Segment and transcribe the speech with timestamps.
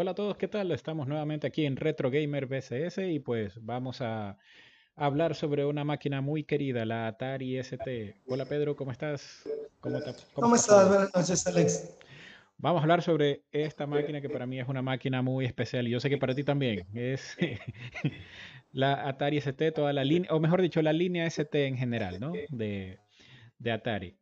[0.00, 0.70] Hola a todos, ¿qué tal?
[0.70, 4.38] Estamos nuevamente aquí en Retro Gamer BCS y pues vamos a
[4.94, 8.14] hablar sobre una máquina muy querida, la Atari ST.
[8.28, 9.42] Hola Pedro, ¿cómo estás?
[9.80, 9.98] ¿Cómo,
[10.34, 10.88] ¿Cómo estás?
[10.88, 11.98] Buenas noches, Alex.
[12.58, 15.90] Vamos a hablar sobre esta máquina que para mí es una máquina muy especial y
[15.90, 16.86] yo sé que para ti también.
[16.94, 17.36] Es
[18.70, 22.34] la Atari ST, toda la línea, o mejor dicho, la línea ST en general, ¿no?
[22.50, 23.00] De,
[23.58, 24.16] de Atari.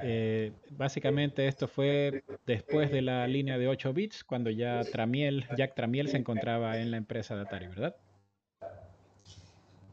[0.00, 5.74] Eh, básicamente esto fue después de la línea de 8 bits, cuando ya Tramiel, Jack
[5.74, 7.94] Tramiel se encontraba en la empresa de Atari, ¿verdad?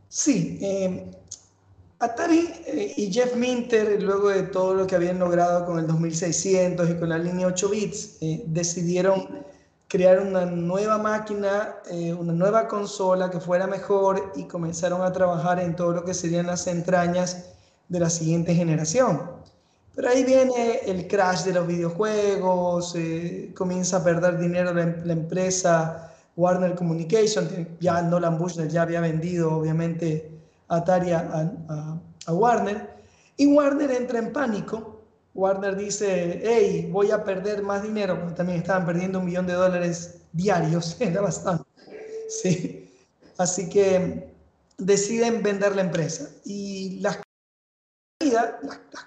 [0.07, 1.11] Sí, eh,
[1.99, 6.89] Atari eh, y Jeff Minter, luego de todo lo que habían logrado con el 2600
[6.89, 9.45] y con la línea 8 bits, decidieron
[9.89, 11.75] crear una nueva máquina,
[12.17, 16.45] una nueva consola que fuera mejor y comenzaron a trabajar en todo lo que serían
[16.45, 17.55] las entrañas
[17.89, 19.39] de la siguiente generación.
[19.95, 25.09] Pero ahí viene el crash de los videojuegos, eh, comienza a perder dinero la, em-,
[25.09, 30.31] empresa Warner Communication, ya Nolan Bushnell ya había vendido obviamente
[30.69, 31.51] Atari a,
[32.25, 32.89] a, Warner,
[33.37, 35.01] y Warner entra en pánico.
[35.33, 40.21] Warner dice, hey, voy a perder más dinero, también estaban perdiendo un millón de dólares
[40.31, 41.65] diarios, era bastante.
[42.29, 42.89] Sí.
[43.37, 44.33] Así que
[44.77, 46.29] deciden vender la empresa.
[46.45, 47.19] Y las
[48.25, 48.55] las,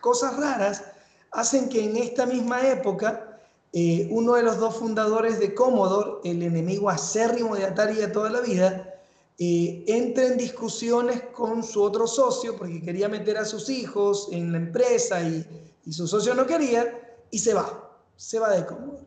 [0.00, 0.84] cosas raras
[1.32, 3.38] hacen que en esta misma época
[3.74, 8.30] eh, uno de los dos fundadores de Commodore, el enemigo acérrimo de Atari de toda
[8.30, 8.94] la vida,
[9.38, 14.52] eh, entre en discusiones con su otro socio porque quería meter a sus hijos en
[14.52, 15.46] la empresa y,
[15.84, 16.98] y su socio no quería
[17.30, 19.04] y se va, se va de Commodore.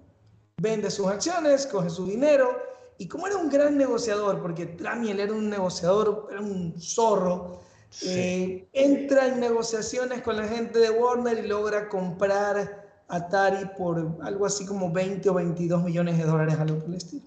[0.61, 2.55] Vende sus acciones, coge su dinero
[2.99, 7.61] y como era un gran negociador, porque Tramiel era un negociador, era un zorro,
[8.01, 14.45] eh, entra en negociaciones con la gente de Warner y logra comprar Atari por algo
[14.45, 17.25] así como 20 o 22 millones de dólares, algo por el estilo.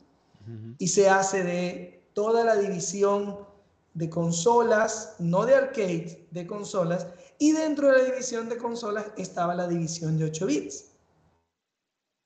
[0.79, 3.39] Y se hace de toda la división
[3.95, 7.07] de consolas, no de arcade, de consolas,
[7.39, 10.85] y dentro de la división de consolas estaba la división de 8 bits.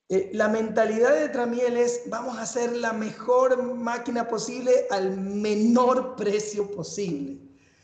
[0.09, 6.17] Eh, la mentalidad de Tramiel es, vamos a hacer la mejor máquina posible al menor
[6.17, 7.39] precio posible.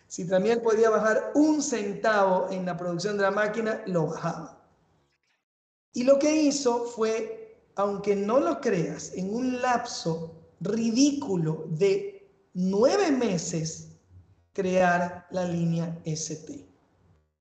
[0.09, 4.59] Si también podía bajar un centavo en la producción de la máquina, lo bajaba.
[5.93, 13.11] Y lo que hizo fue, aunque no lo creas, en un lapso ridículo de nueve
[13.11, 13.89] meses,
[14.55, 16.67] crear la línea ST.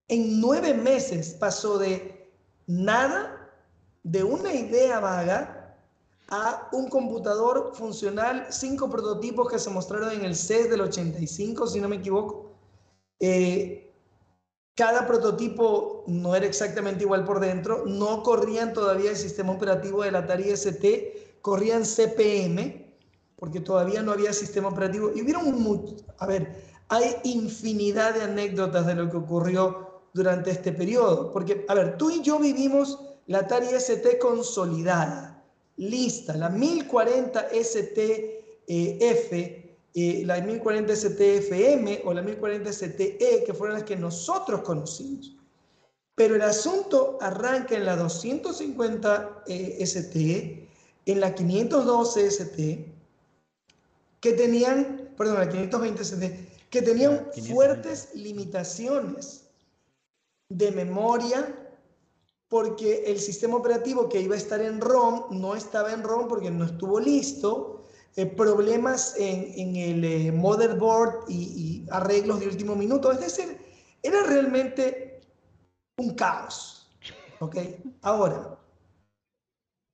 [0.10, 2.30] En nueve meses pasó de
[2.68, 3.50] nada,
[4.04, 5.58] de una idea vaga,
[6.30, 11.80] a un computador funcional, cinco prototipos que se mostraron en el CES del 85, si
[11.80, 12.47] no me equivoco,
[13.20, 13.88] eh,
[14.76, 20.16] cada prototipo no era exactamente igual por dentro, no corrían todavía el sistema operativo del
[20.16, 22.86] Atari ST, corrían CPM,
[23.36, 25.12] porque todavía no había sistema operativo.
[25.16, 30.72] Y hubieron mucho, a ver, hay infinidad de anécdotas de lo que ocurrió durante este
[30.72, 35.44] periodo, porque, a ver, tú y yo vivimos la Atari ST consolidada,
[35.76, 39.32] lista, la 1040 STF
[40.00, 45.36] eh, la 1040 STFM o la 1040 STE, que fueron las que nosotros conocimos.
[46.14, 50.70] Pero el asunto arranca en la 250 eh, STE,
[51.08, 52.86] en la 512 ST,
[54.20, 59.48] que tenían, perdón, la 520 ST, que tenían fuertes limitaciones
[60.50, 61.56] de memoria
[62.50, 66.52] porque el sistema operativo que iba a estar en ROM no estaba en ROM porque
[66.52, 67.77] no estuvo listo
[68.16, 73.12] eh, problemas en, el eh, motherboard y, arreglos de último minuto.
[73.12, 73.58] Es decir,
[74.02, 75.22] era realmente
[75.98, 76.90] un caos.
[77.40, 77.58] ¿Ok?
[78.02, 78.58] Ahora,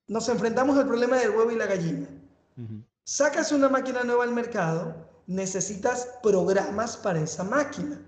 [0.08, 2.08] nos enfrentamos al problema del huevo y la gallina.
[3.06, 4.96] Sacas una máquina nueva al mercado,
[5.28, 8.02] necesitas programas para esa máquina.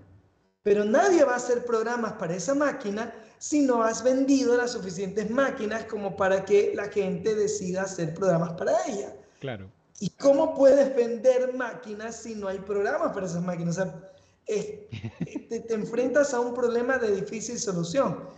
[0.62, 5.30] Pero nadie va a hacer programas para esa máquina si no has vendido las suficientes
[5.30, 9.14] máquinas como para que la gente decida hacer programas para ella.
[9.40, 9.70] Claro.
[9.98, 13.78] ¿Y cómo puedes vender máquinas si no hay programas para esas máquinas?
[13.78, 14.12] O sea,
[14.46, 18.28] te, enfrentas a un problema de difícil solución.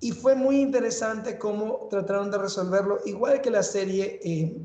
[0.00, 4.56] Y fue muy interesante cómo trataron de resolverlo, igual que la serie eh,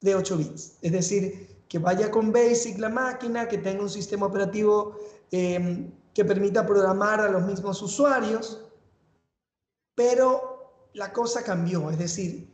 [0.00, 0.78] de 8 bits.
[0.82, 4.96] Es decir, que vaya con BASIC la máquina, que tenga un sistema operativo
[5.30, 8.60] em, que permita programar a los mismos usuarios,
[9.94, 11.90] pero la cosa cambió.
[11.90, 12.51] Es decir,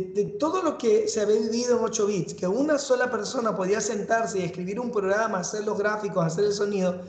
[0.00, 3.80] de, todo lo que se había vivido en 8 bits, que una sola persona podía
[3.80, 7.00] sentarse y escribir un programa, hacer los gráficos, hacer el sonido,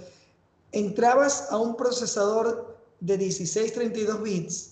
[0.72, 4.72] entrabas a un procesador de 16-32 bits,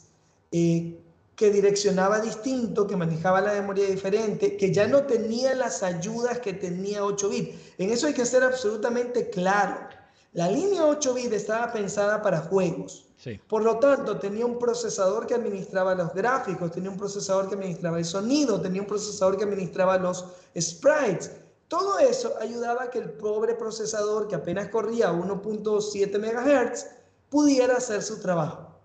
[0.52, 1.00] eh,
[1.36, 6.54] que direccionaba distinto, que manejaba la memoria diferente, que ya no tenía las ayudas que
[6.54, 7.56] tenía 8 bits.
[7.80, 9.90] En eso hay que ser absolutamente claro.
[10.34, 13.08] La línea 8 bits estaba pensada para juegos.
[13.48, 18.00] Por lo tanto, tenía un procesador que administraba los gráficos, tenía un procesador que administraba
[18.00, 20.26] el sonido, tenía un procesador que administraba los
[20.60, 21.32] sprites.
[21.68, 26.88] Todo eso ayudaba a que el pobre procesador, que apenas corría 1.7 MHz,
[27.30, 28.80] pudiera hacer su trabajo.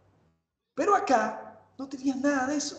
[0.75, 2.77] Pero acá no tenía nada de eso.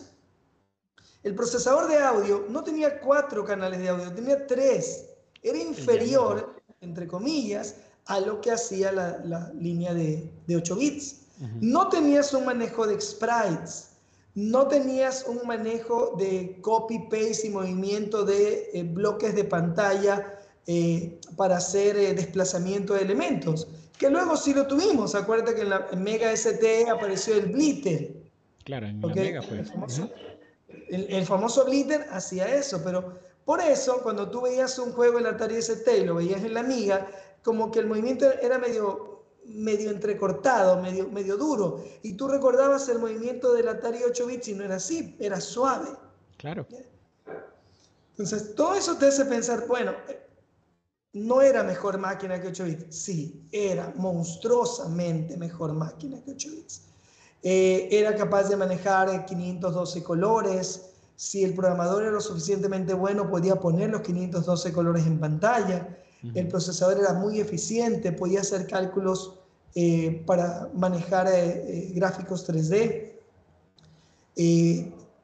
[1.22, 5.10] El procesador de audio no tenía cuatro canales de audio, tenía tres.
[5.42, 7.74] Era inferior, entre comillas,
[8.06, 11.16] a lo que hacía la, línea de, 8 bits.
[11.60, 13.92] No tenías un manejo de sprites,
[14.34, 21.56] no tenías un manejo de copy-paste y movimiento de eh, bloques de pantalla eh, para
[21.56, 23.68] hacer eh, desplazamiento de elementos,
[23.98, 25.14] que luego sí lo tuvimos.
[25.14, 28.20] Acuérdate que en la Mega ST apareció el blitter,
[28.64, 29.58] Claro, en Mega fue.
[29.58, 35.30] El famoso, el, hacía eso, pero por eso cuando tú veías un juego en la
[35.30, 37.08] Atari ST y lo veías en la Amiga,
[37.42, 42.98] como que el movimiento era medio, medio entrecortado, medio, medio duro, y tú recordabas el
[42.98, 45.88] movimiento del Atari 8 bits y no era así, era suave.
[46.36, 46.66] Claro.
[48.10, 49.92] Entonces, todo eso te hace pensar, bueno,
[51.12, 52.96] no era mejor máquina que 8 bits.
[52.96, 56.82] Sí, era monstruosamente mejor máquina que 8 bits.
[57.42, 60.86] Eh, era capaz de manejar 512 colores.
[61.16, 65.98] Si el programador era lo suficientemente bueno, podía poner los 512 colores en pantalla.
[66.34, 69.38] El procesador era muy eficiente, podía hacer cálculos
[69.74, 73.12] eh, para manejar eh, gráficos 3D.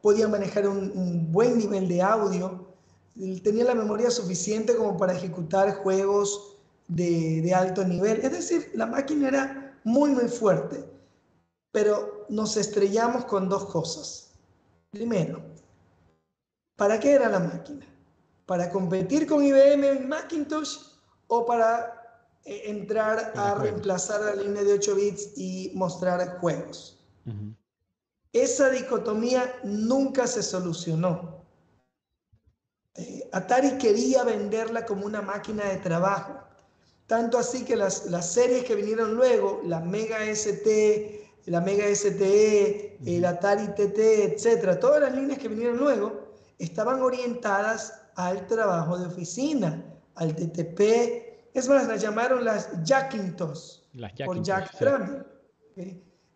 [0.01, 2.67] podía manejar un, buen nivel de audio.
[3.43, 6.57] Tenía la memoria suficiente como para ejecutar juegos
[6.89, 8.21] de, de alto nivel.
[8.23, 10.97] Es decir, la máquina era muy, muy fuerte
[11.77, 14.31] pero nos estrellamos con dos cosas.
[14.91, 15.43] Primero,
[16.75, 17.85] ¿para qué era la máquina?
[18.47, 20.79] ¿Para competir con IBM en Macintosh
[21.27, 27.05] o para eh, entrar a reemplazar la línea de 8 bits y mostrar juegos?
[28.33, 31.45] Esa dicotomía nunca se solucionó.
[32.95, 36.39] Eh, Atari quería venderla como una máquina de trabajo.
[37.09, 42.99] Tanto así que las, las series que vinieron luego, la Mega ST, la Mega STE,
[43.05, 43.99] el Atari TT,
[44.35, 46.29] etcétera, todas las líneas que vinieron luego
[46.59, 49.85] estaban orientadas al trabajo de oficina,
[50.17, 50.81] al TTP.
[51.55, 53.81] Es más, las llamaron las Jackintosh,
[54.25, 55.25] por Jack Tramiel.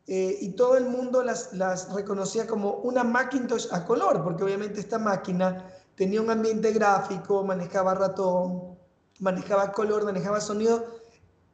[0.07, 4.81] Eh, y todo el mundo las, las reconocía como una Macintosh a color, porque obviamente
[4.81, 8.77] esta máquina tenía un ambiente gráfico, manejaba ratón,
[9.21, 11.01] manejaba color, manejaba sonido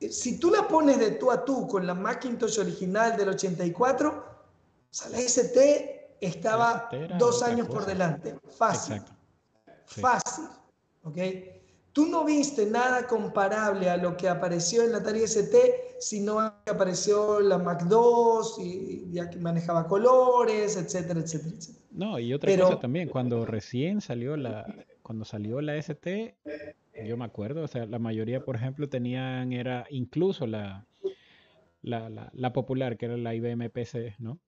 [0.01, 4.09] eh, si tú la pones de tú a tú con la Macintosh original del 84,
[4.11, 4.25] o
[4.91, 6.89] sea, la ST estaba
[7.19, 8.39] dos años por delante.
[8.57, 9.03] Fácil.
[9.87, 10.45] Fácil.
[11.05, 11.19] ¿Ok?
[11.93, 15.57] Tú no viste nada comparable a lo que apareció en la Atari ST,
[15.99, 21.87] sino que apareció la Mac 2 y ya que manejaba colores, etcétera, etcétera, etcétera.
[21.93, 24.67] No, y otra cosa también, cuando recién salió la,
[25.03, 26.37] cuando salió la ST,
[27.07, 30.85] yo me acuerdo, o sea, la mayoría, por ejemplo, tenían, era incluso la,
[31.83, 34.39] la, la, popular, que era la IBM PC, ¿no?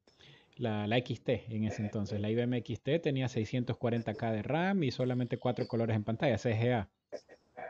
[0.59, 2.21] La, la, XT en ese entonces.
[2.21, 6.89] La IBM XT tenía 640K de RAM y solamente 4 colores en pantalla, CGA.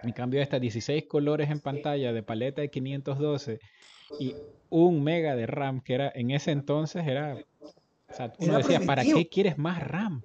[0.02, 3.60] En cambio, esta 16 colores en pantalla de paleta de 512
[4.18, 4.34] y
[4.70, 7.36] un mega de RAM, que era en ese entonces era.
[8.08, 10.22] O sea, uno decía, ¿para qué quieres más RAM?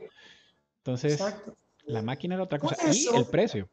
[0.77, 1.22] Entonces,
[1.86, 2.77] la máquina era otra cosa.
[2.91, 3.70] y el precio.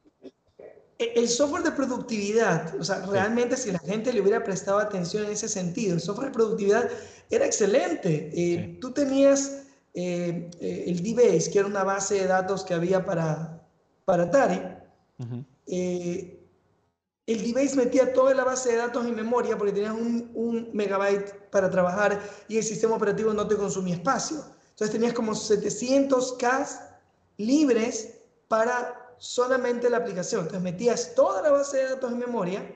[1.01, 5.25] E, el software de productividad, o sea, realmente si la gente le hubiera prestado atención
[5.25, 6.91] en ese sentido, el software de productividad
[7.31, 8.31] era excelente.
[8.35, 9.63] Eh, tú tenías
[9.95, 13.67] eh, eh, el DBase, que era una base de datos que había para,
[14.05, 14.61] para Atari.
[15.67, 16.39] el
[17.27, 21.71] DBase metía toda la base de datos en memoria porque tenías un, un, megabyte para
[21.71, 24.45] trabajar y el sistema operativo no te consumía espacio.
[24.71, 26.69] Entonces tenías como 700K
[27.39, 30.41] libres para solamente la aplicación.
[30.41, 32.75] Entonces metías toda la base de datos en memoria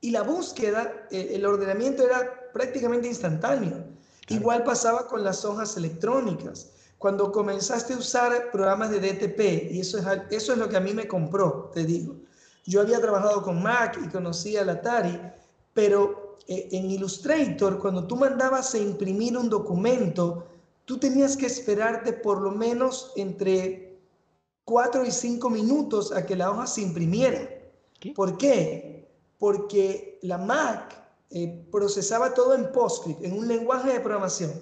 [0.00, 3.84] y la búsqueda, eh, el ordenamiento era prácticamente instantáneo.
[4.28, 6.70] Igual pasaba con las hojas electrónicas.
[6.98, 10.80] Cuando comenzaste a usar programas de DTP, y eso es, eso es lo que a
[10.80, 12.16] mí me compró, te digo.
[12.66, 15.18] Yo había trabajado con Mac y conocía el Atari,
[15.72, 20.46] pero eh, en Illustrator, cuando tú mandabas a imprimir un documento,
[20.84, 23.87] tú tenías que esperarte por lo menos entre
[24.68, 27.40] 4 y 5 minutos a que la hoja se imprimiera.
[28.14, 29.08] ¿Por qué?
[29.38, 30.94] Porque la Mac
[31.30, 34.52] eh, procesaba todo en PostScript, en un lenguaje de programación.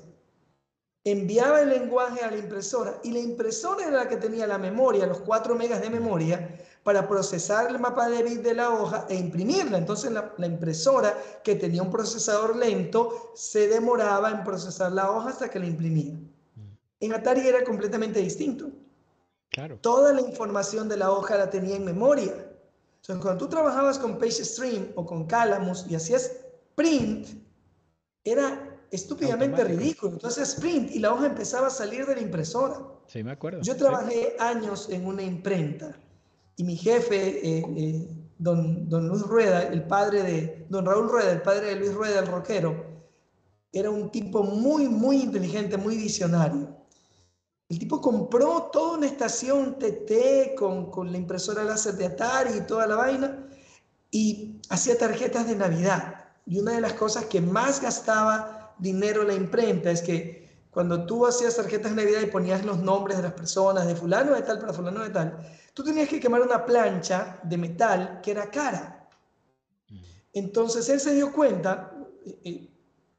[1.03, 5.07] enviaba el lenguaje a la impresora y la impresora era la que tenía la memoria,
[5.07, 9.17] los 4 megas de memoria, para procesar el mapa de bit de la hoja e
[9.17, 9.77] imprimirla.
[9.77, 15.49] Entonces la, impresora que tenía un procesador lento se demoraba en procesar la hoja hasta
[15.49, 16.15] que la imprimía.
[16.15, 16.77] Mm.
[17.01, 18.71] En Atari era completamente distinto.
[19.50, 19.79] Claro.
[19.81, 22.33] Toda la información de la hoja la tenía en memoria.
[22.97, 26.33] Entonces cuando tú trabajabas con PageStream o con Calamus y hacías
[26.75, 27.29] print,
[28.25, 30.15] era estúpidamente ridículo.
[30.15, 32.81] Entonces print y la hoja empezaba a salir de la impresora.
[33.07, 33.62] Sí, me acuerdo.
[33.62, 35.97] Yo trabajé años en una imprenta
[36.57, 41.33] y mi jefe, eh, eh, don, don Luis Rueda, el padre de, don Raúl Rueda,
[41.33, 42.85] el padre de Luis Rueda, el rockero,
[43.73, 46.75] era un tipo muy, muy inteligente, muy visionario.
[47.68, 52.66] El tipo compró toda una estación TT con, con la impresora láser de Atari y
[52.66, 53.49] toda la vaina
[54.11, 56.26] y hacía tarjetas de Navidad.
[56.46, 61.26] Y una de las cosas que más gastaba dinero la imprenta es que cuando tú
[61.26, 64.58] hacías tarjetas de Navidad y ponías los nombres de las personas, de fulano de tal
[64.58, 65.37] para fulano de tal,
[65.75, 69.08] tú tenías que quemar una plancha de metal que era cara.
[69.88, 69.99] Mm.
[70.35, 71.92] Entonces él se dio cuenta
[72.25, 72.70] eh, eh,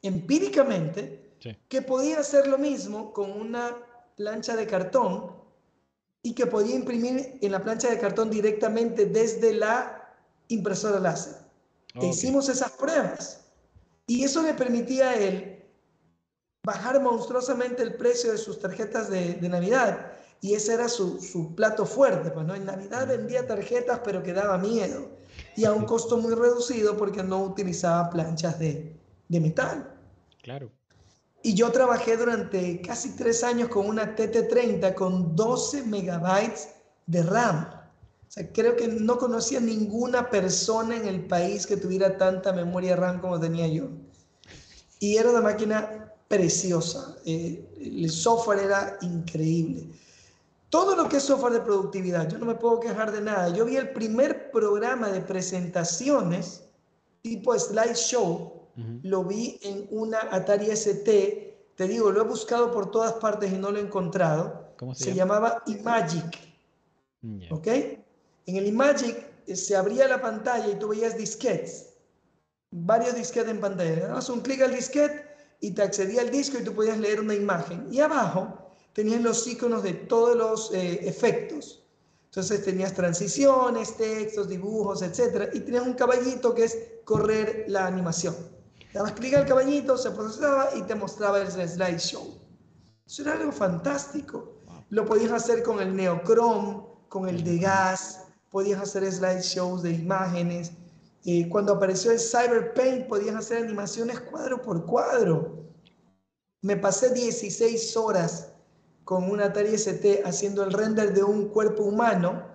[0.03, 1.35] empíricamente
[1.67, 3.75] que podía hacer lo mismo con una
[4.17, 5.31] plancha de cartón
[6.23, 10.13] y que podía imprimir en la plancha de cartón directamente desde la
[10.49, 11.37] impresora láser.
[11.95, 13.45] E hicimos esas pruebas
[14.05, 15.63] y eso le permitía a él
[16.63, 21.55] bajar monstruosamente el precio de sus tarjetas de, de Navidad y ese era su, su,
[21.55, 22.29] plato fuerte.
[22.31, 22.55] Pues, ¿no?
[22.55, 25.09] En Navidad vendía tarjetas, pero que daba miedo.
[25.55, 28.95] Y a un costo muy reducido porque no utilizaba planchas de,
[29.27, 29.91] de metal.
[30.41, 30.71] Claro.
[31.47, 36.67] Y yo trabajé durante casi tres años con una TT30 con 12 megabytes
[37.05, 37.69] de RAM.
[37.69, 42.97] O sea, creo que no conocía ninguna persona en el país que tuviera tanta memoria
[42.97, 43.87] RAM como tenía yo.
[44.99, 47.15] Y era una máquina preciosa.
[47.23, 49.87] Eh, el software era increíble.
[50.69, 53.55] Todo lo que es software de productividad, yo no me puedo quejar de nada.
[53.55, 56.63] Yo vi el primer programa de presentaciones
[57.21, 58.56] tipo slideshow,
[59.03, 61.07] lo vi en una Atari ST.
[61.75, 64.73] Te digo, lo he buscado por todas partes y no lo he encontrado.
[64.77, 66.37] ¿Cómo se, llamaba Imagic.
[67.49, 67.67] ¿Ok?
[68.45, 69.17] En el Imagic
[69.47, 71.95] eh, se abría la pantalla y tú veías disquetes.
[72.71, 74.07] Varios disquetes en pantalla.
[74.07, 75.25] Dabas un clic al disquete
[75.59, 77.87] y te accedía al disco y tú podías leer una imagen.
[77.91, 81.83] Y abajo tenías los iconos de todos los eh, efectos.
[82.25, 85.49] Entonces tenías transiciones, textos, dibujos, etc.
[85.53, 88.35] Y tenías un caballito que es correr la animación.
[88.93, 92.39] Dabas clic al caballito, se procesaba y te mostraba el slideshow.
[93.05, 94.57] Eso era algo fantástico.
[94.89, 100.71] Lo podías hacer con el Neochrome, con el de gas, podías hacer slideshows de imágenes.
[101.25, 105.65] Eh, cuando apareció el Cyberpaint, podías hacer animaciones cuadro por cuadro.
[106.61, 108.53] Me pasé 16 horas
[109.03, 112.45] con una Atari ST haciendo el render de un cuerpo humano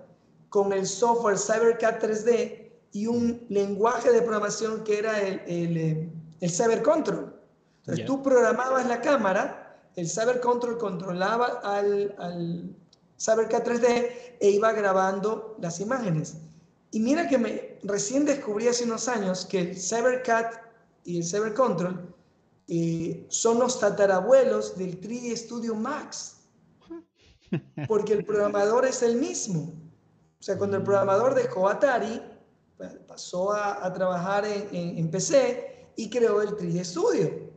[0.49, 6.51] con el software CyberCAD 3D y un lenguaje de programación que era el, el, el
[6.51, 7.33] CyberControl.
[7.79, 12.77] Entonces tú programabas la cámara, el CyberControl controlaba al, al
[13.17, 16.37] CyberCAD 3D e iba grabando las imágenes.
[16.91, 20.47] Y mira que me recién descubrí hace unos años que el CyberCAD
[21.05, 22.13] y el CyberControl
[22.67, 26.39] eh, son los tatarabuelos del 3D Studio Max
[27.89, 29.73] porque el programador es el mismo.
[30.41, 32.21] O sea, cuando el programador dejó Atari,
[33.07, 37.53] pasó a, trabajar en, PC y creó el 3D Studio.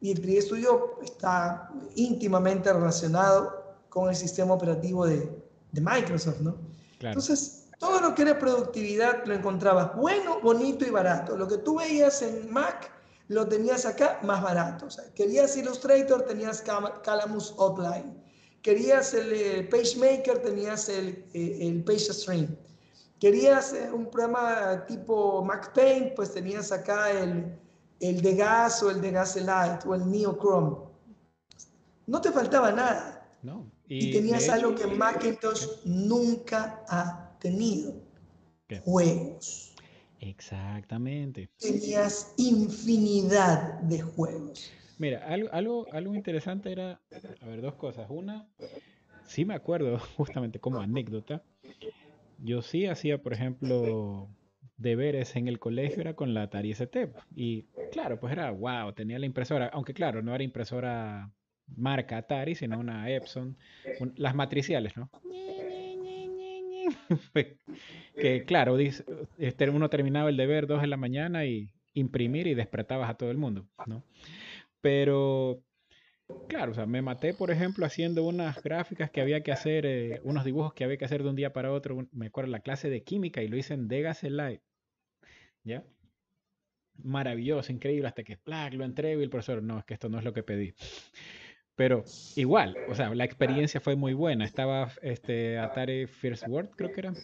[0.00, 5.38] Y el 3D Studio está íntimamente relacionado con el sistema operativo de,
[5.72, 6.56] Microsoft, ¿no?
[7.00, 11.36] Entonces, todo lo que era productividad lo encontrabas bueno, bonito y barato.
[11.36, 12.90] Lo que tú veías en Mac
[13.28, 14.86] lo tenías acá más barato.
[14.86, 16.62] O sea, querías Illustrator, tenías
[17.02, 18.20] Calamus Outline
[18.62, 22.54] Querías el PageMaker, tenías el, eh, el PageStream.
[23.18, 27.58] Querías un programa tipo MacPaint, pues tenías acá el,
[28.00, 30.76] el de Gas o el de Gaselite o el Neochrome.
[32.06, 33.36] No te faltaba nada.
[33.42, 33.70] No.
[33.86, 37.94] Y, tenías algo que Macintosh nunca ha tenido.
[38.84, 39.74] Juegos.
[40.20, 41.50] Exactamente.
[41.58, 44.70] Tenías infinidad de juegos.
[44.98, 47.00] Mira, algo, algo, algo interesante era,
[47.40, 48.06] a ver, dos cosas.
[48.10, 48.46] Una,
[49.26, 51.42] sí me acuerdo justamente como anécdota,
[52.38, 54.28] yo sí hacía, por ejemplo,
[54.80, 57.12] deberes en el colegio, era con la Atari ST.
[57.36, 61.30] Y claro, pues era, wow, tenía la impresora, aunque claro, no era impresora
[61.76, 63.56] marca Atari, sino una Epson,
[64.16, 65.10] las matriciales, ¿no?
[68.16, 73.10] que claro, este, uno terminaba el deber dos de la mañana y imprimir y despertabas
[73.10, 74.02] a todo el mundo, ¿no?
[74.80, 75.62] Pero
[76.48, 80.20] claro, o sea, me maté, por ejemplo, haciendo unas gráficas que había que hacer, eh,
[80.24, 82.08] unos dibujos que había que hacer de un día para otro.
[82.12, 84.62] Me acuerdo la clase de química y lo hice en Degas Light.
[85.64, 85.84] ¿Ya?
[87.02, 88.38] Maravilloso, increíble, hasta que
[88.72, 90.74] lo entrego y el profesor, no, es que esto no es lo que pedí.
[91.74, 92.04] Pero
[92.36, 94.44] igual, o sea, la experiencia fue muy buena.
[94.44, 97.14] Estaba este Atari First Word, creo que era.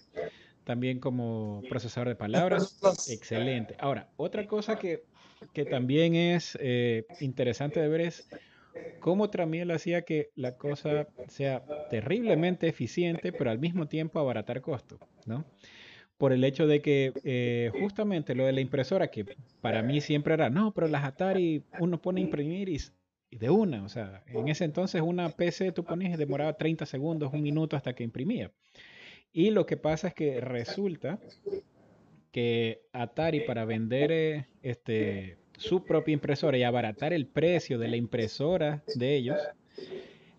[0.65, 2.81] También como procesador de palabras.
[3.11, 3.77] Excelente.
[3.79, 5.05] Ahora, otra cosa que,
[5.53, 8.27] que también es eh, interesante de ver es
[8.99, 15.01] cómo Tramiel hacía que la cosa sea terriblemente eficiente, pero al mismo tiempo abaratar costos,
[15.27, 15.45] ¿no?
[16.19, 19.27] Por el hecho de que eh, justamente lo de la impresora, que
[19.61, 22.81] para mí siempre era, no, pero las Atari uno pone a imprimir y,
[23.37, 27.43] de una, o sea, en ese entonces una PC tú ponías demoraba 30 segundos, un
[27.43, 28.51] minuto hasta que imprimía.
[29.33, 31.19] Y lo que pasa es que resulta
[32.33, 37.97] que Atari para vender eh, este su propia impresora y abaratar el precio de la
[37.97, 39.39] impresora de ellos,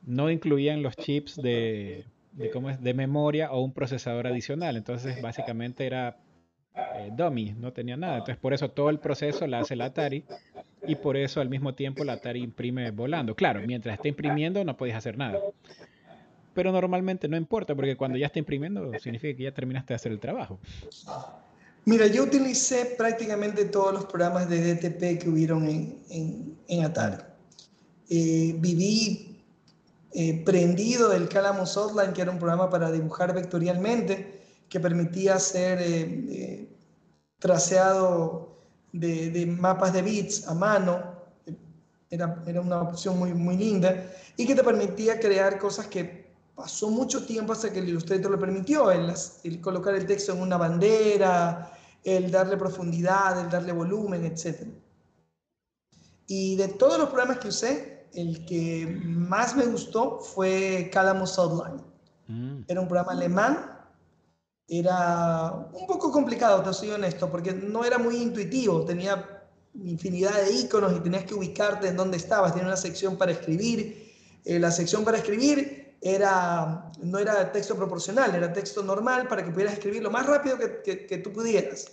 [0.05, 2.05] no incluían los chips de,
[2.37, 4.77] de memoria o un procesador adicional.
[4.77, 6.17] Entonces, básicamente era
[6.75, 8.17] eh, dummy, no tenía nada.
[8.17, 10.23] Entonces, por eso todo el proceso lo hace la Atari
[10.85, 13.35] y por eso al mismo tiempo la Atari imprime volando.
[13.35, 15.39] Claro, mientras esté imprimiendo no podéis hacer nada.
[16.53, 20.11] Pero normalmente no importa porque cuando ya está imprimiendo significa que ya terminaste de hacer
[20.11, 20.59] el trabajo.
[21.85, 27.23] Mira, yo utilicé prácticamente todos los programas de DTP que hubieron en, en, Atari.
[28.09, 29.36] Eh, viví
[30.13, 35.79] eh, prendido del Calamos Outline, que era un programa para dibujar vectorialmente, que permitía hacer
[35.81, 36.69] eh,
[38.91, 41.17] de, de, mapas de bits a mano.
[42.09, 46.89] Era, era una opción muy, muy linda y que te permitía crear cosas que pasó
[46.89, 50.57] mucho tiempo hasta que el Illustrator lo permitió, el, el, colocar el texto en una
[50.57, 51.71] bandera,
[52.03, 54.67] el darle profundidad, el darle volumen, etc.
[56.27, 61.81] Y de todos los programas que usé, el que más me gustó fue Calamos Outline.
[62.27, 62.63] Mm.
[62.67, 63.73] Era un programa alemán.
[64.67, 68.83] Era un poco complicado, te soy honesto, porque no era muy intuitivo.
[68.83, 72.53] Tenía infinidad de iconos y tenías que ubicarte en dónde estabas.
[72.53, 74.13] Tenía una sección para escribir.
[74.43, 79.51] Eh, la sección para escribir era, no era texto proporcional, era texto normal para que
[79.51, 81.91] pudieras escribir lo más rápido que, que tú pudieras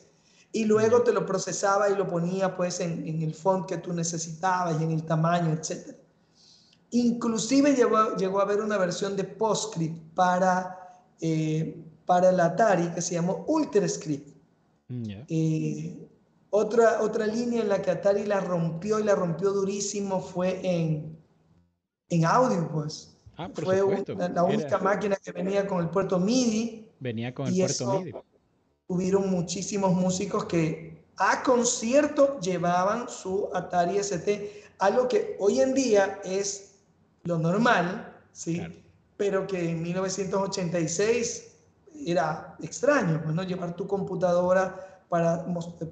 [0.55, 3.93] y luego te lo procesaba y lo ponía pues en, en, el font que tú
[3.93, 5.97] necesitabas y en el tamaño, etc.
[6.95, 13.03] Inclusive llegó, llegó a haber una versión de PostScript para, eh, para el Atari que
[13.03, 14.37] se llamó UltraScript.
[14.89, 16.09] Mm, eh,
[16.51, 21.19] otra, otra línea en la que Atari la rompió y la rompió durísimo fue en,
[22.11, 23.17] en audio, pues.
[23.37, 23.83] Ah, fue
[24.33, 26.89] la única máquina que venía con el puerto MIDI.
[27.01, 28.15] Venía con el puerto MIDI
[28.87, 36.21] hubieron muchísimos músicos que a concierto llevaban su Atari ST, algo que hoy en día
[36.25, 36.74] es
[37.25, 38.63] lo normal, ¿sí?
[39.17, 41.57] Pero que en 1986
[42.07, 43.43] era extraño, pues, ¿no?
[43.43, 45.47] Llevar tu computadora para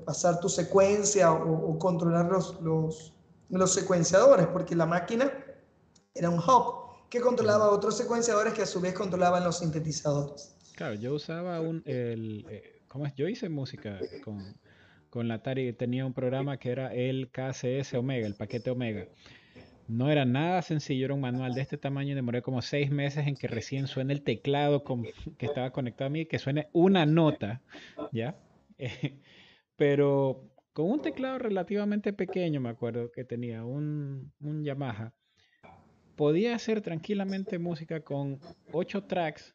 [0.04, 3.14] pasar tu secuencia o, controlar los, los,
[3.50, 5.32] los, secuenciadores, porque la máquina
[6.14, 10.56] era un hub que controlaba otros secuenciadores que a su vez controlaban los sintetizadores.
[10.74, 13.14] Claro, yo usaba un, el, eh, ¿Cómo es?
[13.14, 14.54] Yo hice música con,
[15.08, 15.72] con la Atari.
[15.72, 19.06] Tenía un programa que era el KCS Omega, el paquete Omega.
[19.88, 23.36] No era nada sencillo, era un manual de este tamaño demoré como seis meses en
[23.36, 24.84] que recién suene el teclado
[25.38, 27.62] que estaba conectado a mí, que suene una nota,
[28.12, 28.36] ¿ya?
[29.76, 35.12] pero con un teclado relativamente pequeño, me acuerdo que tenía un, un Yamaha,
[36.16, 38.38] podía hacer tranquilamente música con
[38.72, 39.54] ocho tracks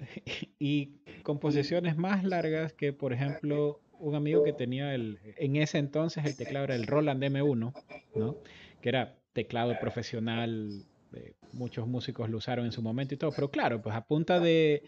[0.58, 6.24] y composiciones más largas que, por ejemplo, un amigo que tenía el, en ese entonces
[6.24, 7.72] el teclado era el Roland M1,
[8.14, 8.36] ¿no?
[8.84, 13.50] Que era teclado profesional, eh, muchos músicos lo usaron en su momento y todo, pero
[13.50, 14.82] claro, pues a punta de,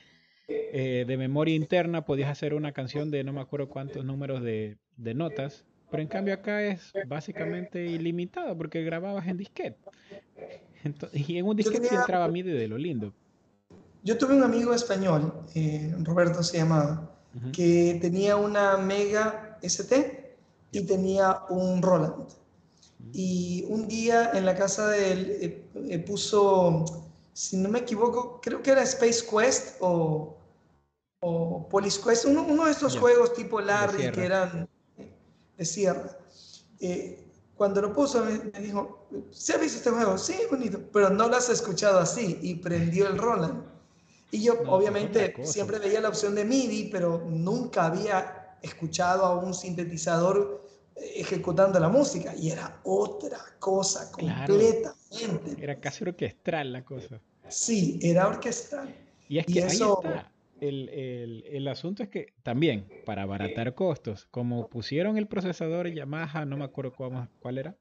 [0.49, 4.77] eh, de memoria interna podías hacer una canción de no me acuerdo cuántos números de,
[4.99, 9.79] de notas, pero en cambio acá es básicamente ilimitado porque grababas en disquete.
[11.15, 13.15] y en un disquete entraba MIDI de lo lindo.
[14.03, 17.17] Yo tuve un amigo español, eh, Roberto se llamaba,
[17.51, 20.37] que tenía una Mega ST
[20.71, 22.46] y tenía un Roland.
[23.13, 26.85] Y un día en la casa de él eh, eh, puso,
[27.33, 30.37] si no me equivoco, creo que era Space Quest o,
[31.21, 34.69] o Police Quest, uno, uno de estos juegos tipo Larry que eran
[35.57, 36.19] de sierra.
[37.57, 40.19] cuando lo puso me, dijo, ¿se ha visto este juego?
[40.19, 43.65] Sí, bonito, pero no lo has escuchado así y prendió el Roland.
[44.31, 49.35] Y yo pues, obviamente siempre veía la opción de MIDI, pero nunca había escuchado a
[49.37, 50.66] un sintetizador
[50.97, 55.63] ejecutando la música y era otra cosa completamente.
[55.63, 57.21] Era casi orquestral la cosa.
[57.49, 58.95] Sí, era orquestral.
[59.29, 60.33] Y es que ahí está.
[60.59, 66.47] El, el, el, asunto es que también, para abaratar costos, como pusieron el procesador Yamaha,
[66.47, 67.77] no me acuerdo cuál, cuál era,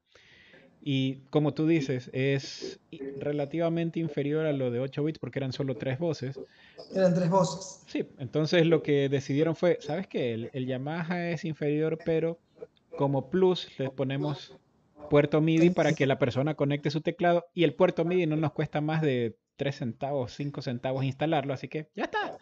[0.88, 2.80] y como tú dices, es
[3.18, 6.40] relativamente inferior a lo de 8 bits porque eran solo tres voces.
[6.94, 7.82] Eran tres voces.
[7.88, 10.34] Sí, entonces lo que decidieron fue, ¿sabes qué?
[10.34, 12.40] El, el Yamaha es inferior, pero
[12.98, 14.56] como plus le ponemos
[15.10, 18.52] puerto MIDI para que la persona conecte su teclado y el puerto MIDI no nos
[18.54, 22.38] cuesta más de 3 centavos, 5 centavos instalarlo, así que ya está.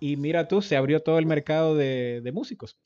[0.00, 2.76] Y mira tú, se abrió todo el mercado de, de músicos.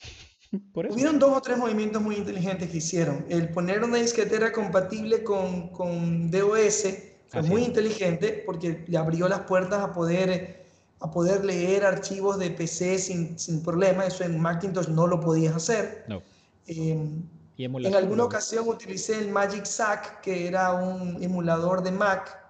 [0.72, 3.26] Por Hubieron dos o tres movimientos muy inteligentes que hicieron.
[3.28, 6.86] El poner una disquetera compatible con, con DOS
[7.28, 10.64] fue muy inteligente porque le abrió las puertas a poder,
[11.00, 14.06] a poder leer archivos de PC sin, sin problema.
[14.06, 16.04] Eso en Macintosh no lo podías hacer.
[16.08, 16.22] No.
[16.66, 17.22] Em,
[17.58, 22.46] en alguna ocasión utilicé el Magic Sack, que era un emulador de Mac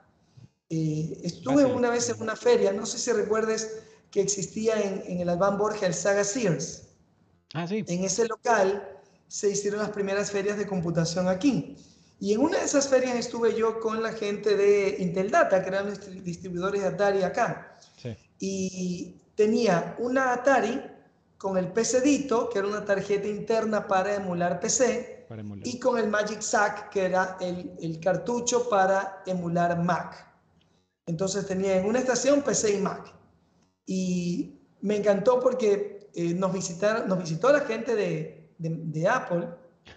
[0.68, 5.20] eh, estuve una vez en una feria, no sé si recuerdes que existía en, en
[5.20, 6.88] el Alban Borja el Saga Sears.
[7.54, 7.84] Ah, sí.
[7.86, 8.88] En ese local
[9.28, 11.76] se hicieron las primeras ferias de computación aquí.
[12.18, 15.68] Y en una de esas ferias estuve yo con la gente de Intel Data, que
[15.68, 17.78] eran los distribuidores de Atari acá.
[18.02, 18.16] Sí.
[18.40, 20.82] Y tenía una Atari
[21.38, 25.26] con el PCdito, que era una tarjeta interna para emular PC,
[25.64, 30.26] y con el Magic Sack, que era el, el cartucho para emular Mac.
[31.06, 33.14] Entonces tenía en una estación PC y Mac.
[33.86, 39.48] Y me encantó porque eh, nos, visitaron, nos visitó la gente de, de, Apple,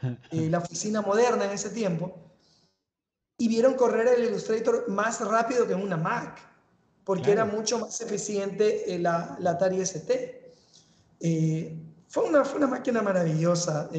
[0.32, 2.14] eh, la oficina moderna en ese tiempo,
[3.38, 6.40] y vieron correr el Illustrator más rápido que una Mac,
[7.06, 10.39] porque era mucho más eficiente eh, la, la, Atari ST.
[11.20, 13.90] fue, una, fue una máquina maravillosa.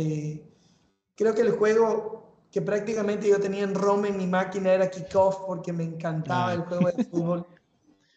[1.15, 5.47] creo que el juego que prácticamente yo tenía en ROM en mi máquina era Kickoff
[5.47, 7.47] porque me encantaba el juego de fútbol.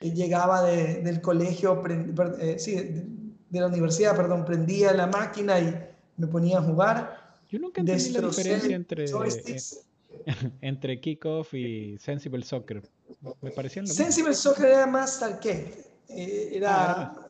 [0.02, 1.82] Llegaba del colegio,
[2.40, 5.74] eh, sí, de, la universidad, perdón, prendía la máquina y
[6.18, 7.38] me ponía a jugar.
[7.50, 9.62] Yo nunca entendí la diferencia entre, eh,
[10.62, 12.82] entre Kickoff y Sensible Soccer.
[13.42, 15.74] Me parecían lo Sensible Soccer era más arcade.
[16.10, 17.30] Eh, era, ah,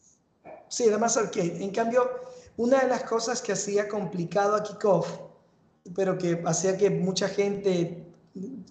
[0.73, 1.63] sí, era más arcade.
[1.63, 2.09] En cambio,
[2.57, 5.07] una de las cosas que hacía complicado a Kickoff
[5.95, 8.05] pero que hacía que mucha gente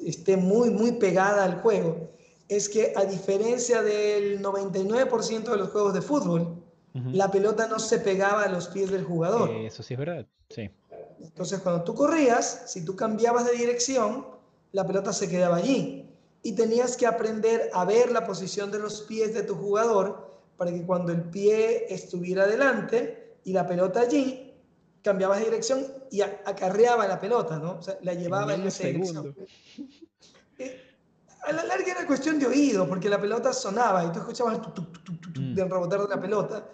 [0.04, 2.10] esté muy, muy pegada al juego,
[2.48, 6.56] es que a diferencia del 99% de los juegos de fútbol,
[6.94, 9.50] la pelota no se pegaba a los pies del jugador.
[9.50, 10.70] eso sí es verdad, sí.
[11.22, 14.26] Entonces, cuando tú corrías, si tú cambiabas de dirección,
[14.72, 16.10] la pelota se quedaba allí.
[16.42, 20.70] Y tenías que aprender a ver la posición de los pies de tu jugador para
[20.72, 24.54] que cuando el pie estuviera adelante y la pelota allí,
[25.02, 27.78] cambiabas de dirección y acarreaba la pelota, ¿no?
[27.78, 29.34] O sea, la llevaba en, esa dirección.
[30.58, 30.80] Eh,
[31.42, 34.60] a la larga era cuestión de oído, porque la pelota sonaba y tú escuchabas
[35.34, 35.54] el mm.
[35.54, 36.68] del rebotar de la pelota.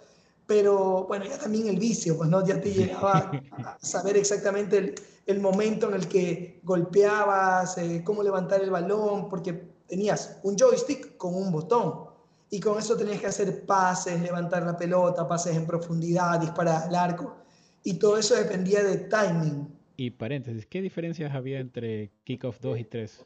[0.45, 4.95] Pero bueno, ya también el vicio, pues no, ya te llegaba a saber exactamente el,
[5.25, 9.53] el momento en el que golpeabas, eh, cómo levantar el balón, porque
[9.87, 12.08] tenías un joystick con un botón.
[12.51, 16.95] Y con eso tenías que hacer pases, levantar la pelota, pases en profundidad, disparar al
[16.95, 17.39] arco
[17.83, 19.67] y todo eso dependía de timing.
[19.97, 23.25] Y paréntesis, ¿qué diferencias había entre Kickoff 2 y 3?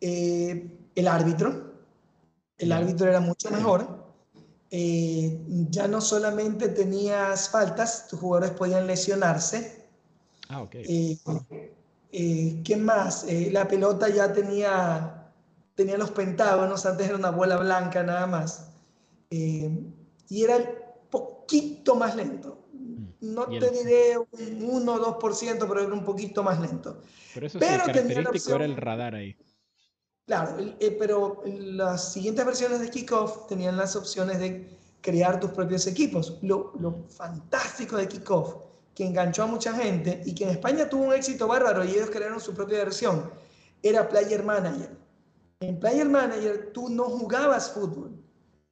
[0.00, 1.74] Eh, el árbitro.
[2.56, 4.06] El árbitro era mucho mejor.
[4.70, 9.88] Eh, ya no solamente tenías faltas, tus jugadores podían lesionarse.
[10.48, 10.76] Ah, ok.
[12.12, 13.26] Eh, ¿Qué más?
[13.50, 15.19] la pelota ya tenía,
[15.74, 18.72] tenía los pentágonos, antes era una bola blanca nada más.
[19.30, 20.64] y era un
[21.10, 22.60] poquito más lento
[23.20, 27.02] no te diré un 1 o 2%, pero era un poquito más lento.
[27.34, 29.36] Pero eso pero característico era el radar ahí.
[30.26, 35.86] Claro, eh, pero las siguientes versiones de Kickoff tenían las opciones de crear tus propios
[35.86, 36.38] equipos.
[36.42, 38.54] Lo, lo fantástico de Kickoff,
[38.94, 42.10] que enganchó a mucha gente y que en España tuvo un éxito bárbaro y ellos
[42.10, 43.30] crearon su propia versión,
[43.82, 44.99] era Player Manager.
[45.60, 48.18] En Player Manager tú no jugabas fútbol,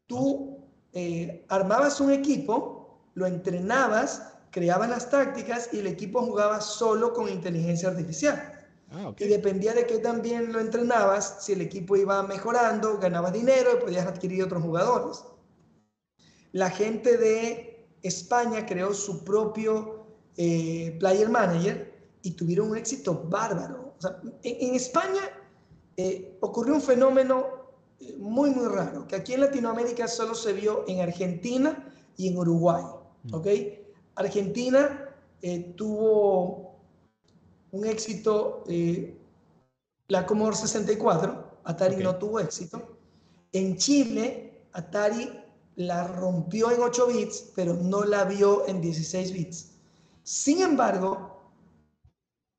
[0.06, 0.58] tú
[0.92, 7.28] eh, armabas un equipo, lo entrenabas creaban las tácticas y el equipo jugaba solo con
[7.28, 8.54] inteligencia artificial.
[8.90, 13.70] Ah, y dependía de qué también lo entrenabas, si el equipo iba mejorando, ganabas dinero
[13.74, 15.24] y podías adquirir otros jugadores.
[16.52, 23.94] La gente de España creó su propio eh, Player Manager y tuvieron un éxito bárbaro.
[24.42, 25.20] en, España
[25.98, 27.44] eh, ocurrió un fenómeno
[27.98, 32.38] eh, muy, muy raro, que aquí en Latinoamérica solo se vio en Argentina y en
[32.38, 32.84] Uruguay.
[33.24, 33.34] Mm.
[33.34, 33.46] ¿ok?
[34.14, 36.76] Argentina eh, tuvo
[37.72, 39.18] un éxito, eh,
[40.06, 42.96] la Commodore 64, Atari no tuvo éxito.
[43.52, 45.30] En Chile, Atari
[45.74, 49.72] la rompió en 8 bits, pero no la vio en 16 bits.
[50.22, 51.40] Sin embargo,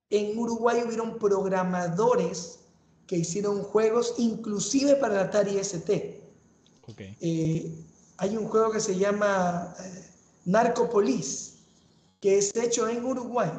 [0.09, 2.58] en Uruguay hubieron programadores
[3.09, 6.21] que hicieron juegos inclusive para el Atari ST.
[7.19, 7.85] Eh,
[8.17, 10.05] hay un juego que se llama eh,
[10.45, 11.55] Narcopolis,
[12.21, 13.49] que es hecho en Uruguay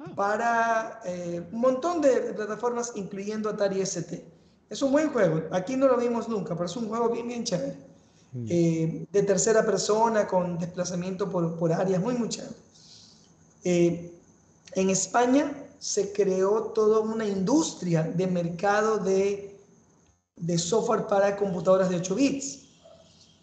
[0.00, 0.12] ah.
[0.16, 4.24] para eh, un montón de plataformas, incluyendo Atari ST.
[4.68, 5.42] Es un buen juego.
[5.52, 7.76] Aquí no lo vimos nunca, pero es un juego bien, bien chévere.
[8.32, 8.46] Mm.
[8.50, 12.56] Eh, de tercera persona, con desplazamiento por, por áreas, muy, muy chévere.
[13.62, 19.60] en España se creó toda una industria de mercado de,
[20.36, 22.64] de software para computadoras de 8 bits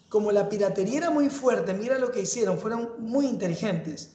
[0.08, 4.10] como la piratería era muy fuerte, mira lo que hicieron, fueron muy inteligentes.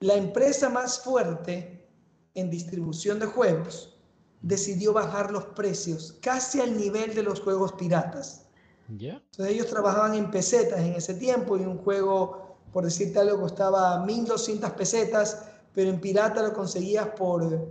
[0.00, 1.88] La empresa más fuerte
[2.34, 3.96] en distribución de juegos
[4.42, 8.46] decidió bajar los precios casi al nivel de los juegos piratas.
[8.90, 14.04] Entonces ellos trabajaban en pesetas en ese tiempo y un juego, por decirte algo, costaba
[14.04, 17.70] 1200 pesetas, pero en pirata lo conseguías por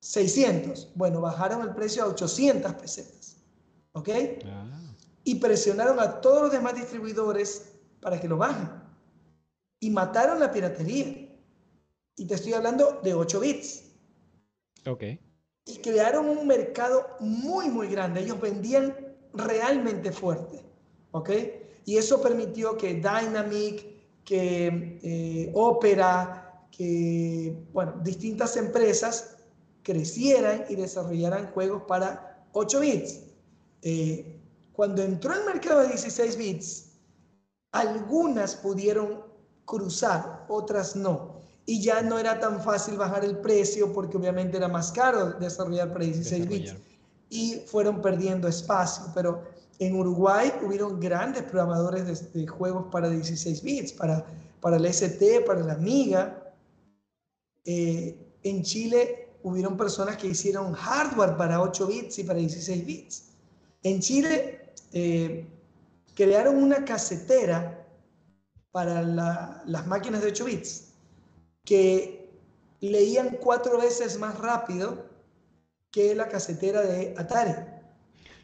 [0.00, 0.92] 600.
[0.94, 3.36] Bueno, bajaron el precio a 800 pesetas.
[3.92, 4.08] ¿Ok?
[4.44, 4.84] Ah
[5.24, 8.68] y presionaron a todos los demás distribuidores para que lo bajen.
[9.80, 11.28] Y mataron la piratería.
[12.16, 13.84] Y te estoy hablando de 8 bits.
[14.86, 15.02] Ok.
[15.66, 18.20] Y crearon un mercado muy, muy grande.
[18.20, 18.94] Ellos vendían
[19.32, 20.62] realmente fuerte.
[21.12, 21.30] ¿Ok?
[21.86, 26.43] Y eso permitió que Dynamic, que eh, Opera,
[26.76, 29.36] que, bueno, distintas empresas
[29.82, 33.20] crecieran y desarrollaran juegos para 8 bits.
[33.82, 34.40] Eh,
[34.72, 36.86] cuando entró el mercado de 16 bits,
[37.70, 39.22] algunas pudieron
[39.64, 41.34] cruzar, otras no.
[41.66, 45.92] Y ya no era tan fácil bajar el precio porque obviamente era más caro desarrollar
[45.92, 46.74] para 16 bits.
[47.30, 49.04] Y fueron perdiendo espacio.
[49.14, 49.42] Pero
[49.78, 54.24] en Uruguay hubieron grandes programadores de, juegos para 16 bits, para,
[54.60, 56.43] para el ST, para la Amiga.
[57.64, 63.24] Eh, en Chile hubieron personas que hicieron hardware para 8 bits y para 16 bits.
[63.82, 65.46] En Chile eh,
[66.14, 67.86] crearon una casetera
[68.70, 70.88] para las máquinas de 8 bits
[71.64, 72.24] que
[72.80, 75.06] leían cuatro veces más rápido
[75.90, 77.54] que la casetera de Atari.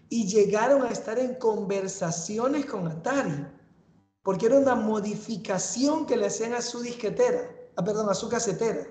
[0.09, 3.47] Y llegaron a estar en conversaciones con Atari,
[4.23, 8.87] porque era una modificación que le hacían a su disquetera, ah, perdón, a su casetera.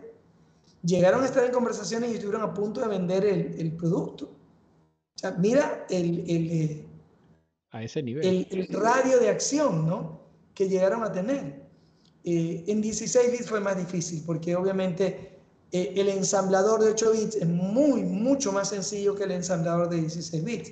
[0.84, 4.26] Llegaron a estar en conversaciones y estuvieron a punto de vender el, producto.
[4.26, 6.88] O sea, mira el, el,
[7.72, 8.48] a ese nivel.
[8.50, 10.22] El, radio de acción, ¿no?
[10.54, 11.68] Que llegaron a tener.
[12.24, 15.40] Eh, en 16 bits fue más difícil porque obviamente
[15.72, 19.98] eh, el ensamblador de 8 bits es muy, mucho más sencillo que el ensamblador de
[19.98, 20.72] 16 bits.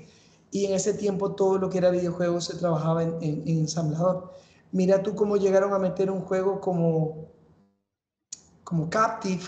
[0.52, 4.34] Y en ese tiempo todo lo que era videojuego se trabajaba en, ensamblador.
[4.72, 7.32] Mira tú cómo llegaron a meter un juego como,
[8.64, 9.44] como Captive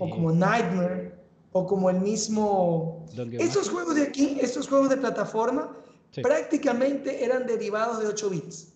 [0.00, 1.14] o como Nightmare
[1.52, 3.06] o como el mismo...
[3.38, 5.76] Estos juegos de aquí, estos juegos de plataforma,
[6.22, 8.72] prácticamente eran derivados de 8 bits.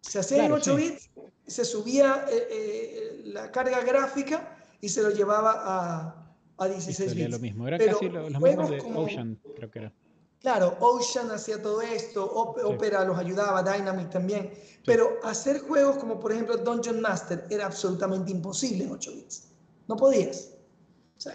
[0.00, 1.10] Se hacía en 8 bits,
[1.46, 7.30] se subía eh, eh, la carga gráfica y se lo llevaba a, a 16 bits.
[7.30, 9.92] lo mismo, era casi lo, mismo de Ocean, creo que era.
[10.40, 14.52] Claro, Ocean hacía todo esto, Opera los ayudaba, Dynamic también,
[14.84, 19.48] pero hacer juegos como por ejemplo Dungeon Master era absolutamente imposible en 8 bits.
[19.88, 20.57] No podías.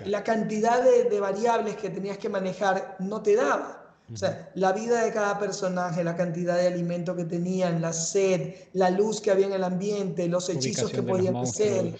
[0.06, 3.84] La cantidad de, de variables que tenías que manejar no te daba.
[4.12, 8.54] O sea, la vida de cada personaje, la cantidad de alimento que tenían, la sed,
[8.74, 11.96] la luz que había en el ambiente, los hechizos que podían hacer.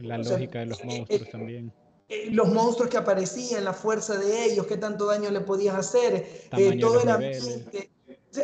[0.00, 1.72] La lógica de los eh, monstruos eh, también.
[2.08, 6.48] Eh, los monstruos que aparecían, la fuerza de ellos, qué tanto daño le podías hacer,
[6.80, 7.90] todo el ambiente.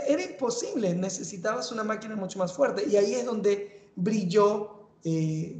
[0.08, 2.84] era imposible, necesitabas una máquina mucho más fuerte.
[2.88, 4.75] Y ahí es donde brilló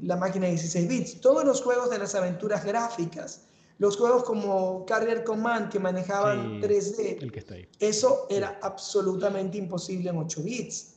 [0.02, 1.20] la máquina de 16 bits.
[1.20, 3.46] Todos los juegos de las aventuras gráficas,
[3.78, 10.94] los juegos como Carrier Command que manejaban 3D, eso era absolutamente imposible en 8 bits.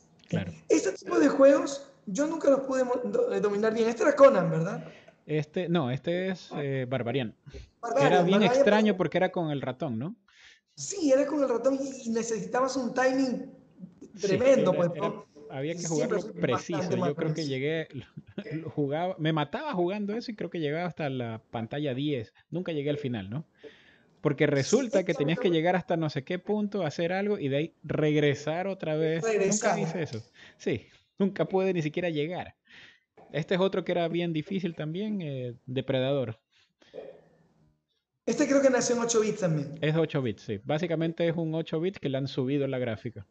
[0.68, 2.82] Este tipo de juegos yo nunca los pude
[3.32, 3.88] eh, dominar bien.
[3.88, 4.84] Este era Conan, ¿verdad?
[5.26, 7.36] Este, no, este es eh, Barbarian.
[8.00, 10.16] Era bien extraño porque era con el ratón, ¿no?
[10.74, 13.52] Sí, era con el ratón y necesitabas un timing
[14.20, 14.72] tremendo.
[14.72, 14.90] pues,
[15.50, 16.96] había que jugarlo preciso.
[16.96, 17.88] Yo creo que llegué,
[18.74, 22.32] jugaba, me mataba jugando eso y creo que llegaba hasta la pantalla 10.
[22.50, 23.46] Nunca llegué al final, ¿no?
[24.20, 27.56] Porque resulta que tenías que llegar hasta no sé qué punto, hacer algo y de
[27.56, 29.24] ahí regresar otra vez.
[29.24, 30.22] Nunca hice eso.
[30.58, 30.86] Sí,
[31.18, 32.54] nunca pude ni siquiera llegar.
[33.32, 36.38] Este es otro que era bien difícil también, eh, Depredador.
[38.26, 39.78] Este creo que nació en 8 bits también.
[39.80, 40.60] Es 8 bits, sí.
[40.64, 43.26] Básicamente es un 8 bits que le han subido la gráfica.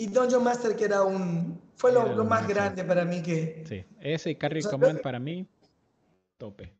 [0.00, 1.60] Y Dungeon Master que era un...
[1.76, 3.62] Fue lo, más grande para mí que...
[3.68, 5.46] Sí, ese y Carry Command para mí,
[6.38, 6.72] tope.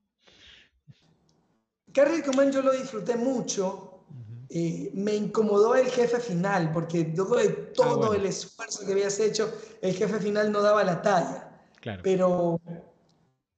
[1.93, 4.07] Carry Command yo lo disfruté mucho.
[4.49, 9.21] Eh, me incomodó el jefe final, porque luego de ah, todo el esfuerzo que habías
[9.21, 9.53] hecho,
[9.83, 11.67] el jefe final no daba la talla.
[11.79, 12.01] Claro.
[12.03, 12.59] Pero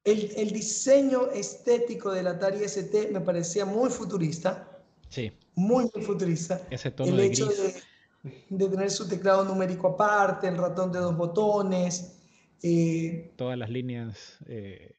[0.02, 4.82] el, el, diseño estético del Atari ST me parecía muy futurista.
[5.08, 5.30] Sí.
[5.54, 6.66] Muy, muy futurista.
[6.68, 7.74] Ese tono el de hecho De,
[8.22, 12.20] de, tener su teclado numérico aparte, el ratón de dos botones.
[12.62, 14.38] Eh, Todas las líneas.
[14.46, 14.94] Eh,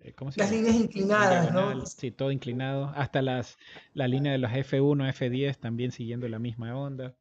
[0.00, 1.84] eh ¿cómo se las líneas inclinadas, ¿no?
[1.86, 2.92] Sí, todo inclinado.
[2.94, 3.58] Hasta las,
[3.94, 7.16] la línea de los F1, F10 también siguiendo la misma onda.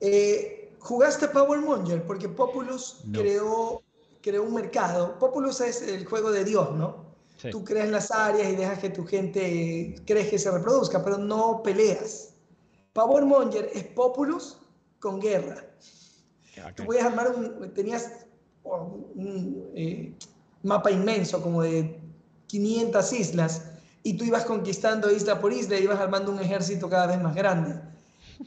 [0.00, 2.04] Eh, ¿Jugaste Power Monger?
[2.04, 3.82] Porque Populus creó
[4.20, 5.18] creó un mercado.
[5.18, 7.08] Populus es el juego de Dios, ¿no?
[7.50, 11.62] Tú creas las áreas y dejas que tu gente crezca y se reproduzca, pero no
[11.62, 12.34] peleas.
[12.98, 14.58] Power Monger es Populus
[14.98, 15.64] con guerra.
[16.74, 18.26] Tú podías armar un, tenías
[18.64, 20.12] un eh,
[20.64, 22.00] mapa inmenso como de
[22.48, 23.70] 500 islas
[24.02, 27.36] y tú ibas conquistando isla por isla y ibas armando un ejército cada vez más
[27.36, 27.80] grande.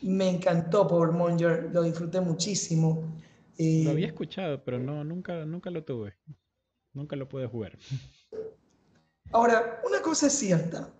[0.01, 3.05] Me encantó Power Monger, lo disfruté muchísimo
[3.57, 6.15] lo había escuchado, pero no, nunca, nunca lo tuve.
[6.93, 7.77] Nunca lo pude jugar.
[9.31, 10.91] Ahora, una cosa es cierta.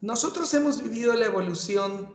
[0.00, 2.14] Nosotros hemos vivido la evolución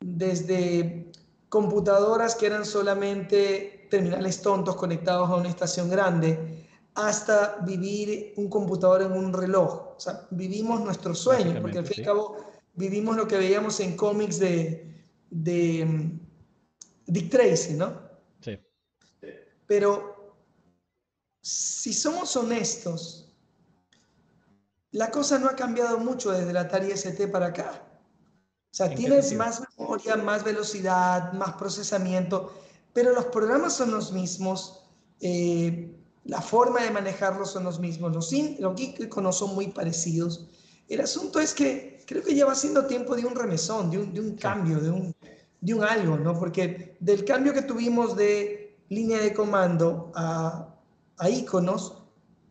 [0.00, 1.10] desde
[1.48, 9.02] computadoras que eran solamente terminales tontos conectados a una estación grande, hasta vivir un computador
[9.02, 9.94] en un reloj.
[9.96, 12.36] O sea, vivimos nuestro sueño, porque al fin y al cabo
[12.74, 16.18] vivimos lo que veíamos en cómics de, de
[17.06, 18.02] Dick Tracy, ¿no?
[18.40, 18.58] Sí.
[19.66, 20.36] Pero
[21.40, 23.27] si somos honestos,
[24.92, 27.84] la cosa no ha cambiado mucho desde la Atari ST para acá.
[28.70, 32.52] O sea, tienes más memoria, más velocidad, más procesamiento,
[32.92, 34.84] pero los programas son los mismos,
[35.20, 40.48] eh, la forma de manejarlos son los mismos, los, los no son muy parecidos.
[40.88, 44.14] El asunto es que creo que ya va siendo tiempo de un remesón, de un,
[44.14, 45.14] de un cambio, de un,
[45.60, 46.38] de un algo, ¿no?
[46.38, 50.74] Porque del cambio que tuvimos de línea de comando a,
[51.18, 52.04] a iconos,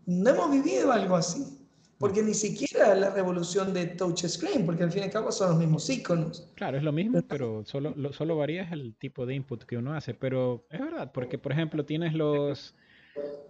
[0.06, 1.57] no hemos vivido algo así.
[2.00, 5.60] Porque ni siquiera la revolución de touchscreen, porque al fin y al cabo son los
[5.60, 6.52] mismos iconos.
[6.56, 10.14] Claro, es lo mismo, pero solo, solo varía el tipo de input que uno hace.
[10.14, 12.76] Pero es verdad, porque por ejemplo tienes los,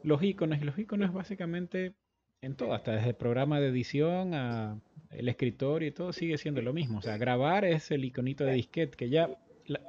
[0.04, 1.94] los iconos, y los iconos básicamente
[2.42, 4.80] en todo, hasta desde el programa de edición a
[5.10, 7.00] el escritorio y todo sigue siendo lo mismo.
[7.00, 9.30] O sea, grabar es el iconito de disquete, que ya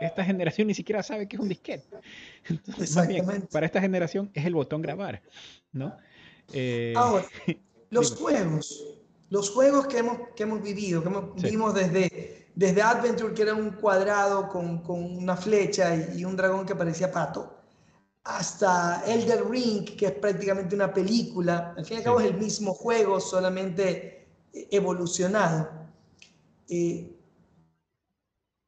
[0.01, 1.87] esta generación ni siquiera sabe qué es un disquete.
[2.79, 3.49] Exactamente.
[3.53, 5.23] para esta generación es el botón grabar,
[5.73, 5.97] ¿no?
[6.53, 7.25] Eh, Ahora,
[7.91, 8.85] los juegos,
[9.31, 13.55] los juegos que hemos, que hemos vivido, que hemos, vimos desde, desde Adventure, que era
[13.55, 17.55] un cuadrado con, con una flecha y, un dragón que parecía pato,
[18.25, 21.75] hasta Elder Ring, que es prácticamente una película.
[21.77, 25.69] Al fin y al cabo es el mismo juego, solamente evolucionado.
[26.69, 27.11] Eh,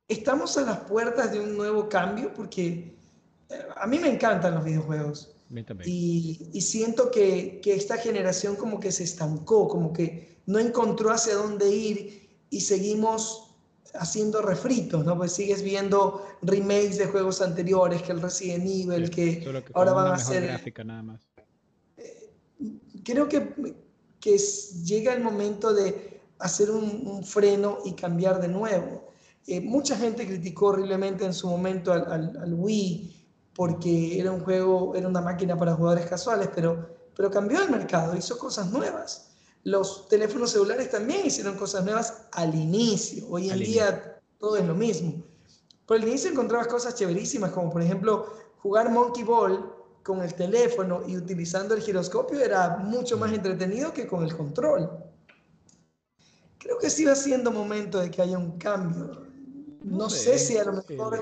[0.08, 2.96] estamos a las puertas de un nuevo cambio porque
[3.48, 5.34] eh, a mí me encantan los videojuegos.
[5.84, 11.10] Y, y, siento que, que, esta generación como que se estancó, como que no encontró
[11.10, 13.56] hacia dónde ir y seguimos
[13.94, 15.16] haciendo refritos, ¿no?
[15.16, 20.18] Pues sigues viendo remakes de juegos anteriores, que el Resident Evil, que, ahora van a
[20.18, 20.44] ser...
[20.44, 21.28] Gráfica, nada más.
[21.96, 22.30] Eh,
[23.02, 23.74] creo que,
[24.20, 24.38] que
[24.84, 29.10] llega el momento de hacer un, un freno y cambiar de nuevo.
[29.46, 33.19] Eh, mucha gente criticó horriblemente en su momento al, Wii
[33.60, 38.16] porque era un juego, era una máquina para jugadores casuales, pero, pero cambió el mercado,
[38.16, 39.32] hizo cosas nuevas.
[39.64, 43.26] Los teléfonos celulares también hicieron cosas nuevas al inicio.
[43.28, 45.22] Hoy en día todo es lo mismo.
[45.86, 48.32] Pero al inicio encontrabas cosas chéverísimas, como por ejemplo
[48.62, 49.70] jugar Monkey Ball
[50.02, 54.90] con el teléfono y utilizando el giroscopio era mucho más entretenido que con el control.
[56.56, 59.26] Creo que sí va siendo momento de que haya un cambio.
[59.82, 61.20] No, sé, si a lo mejor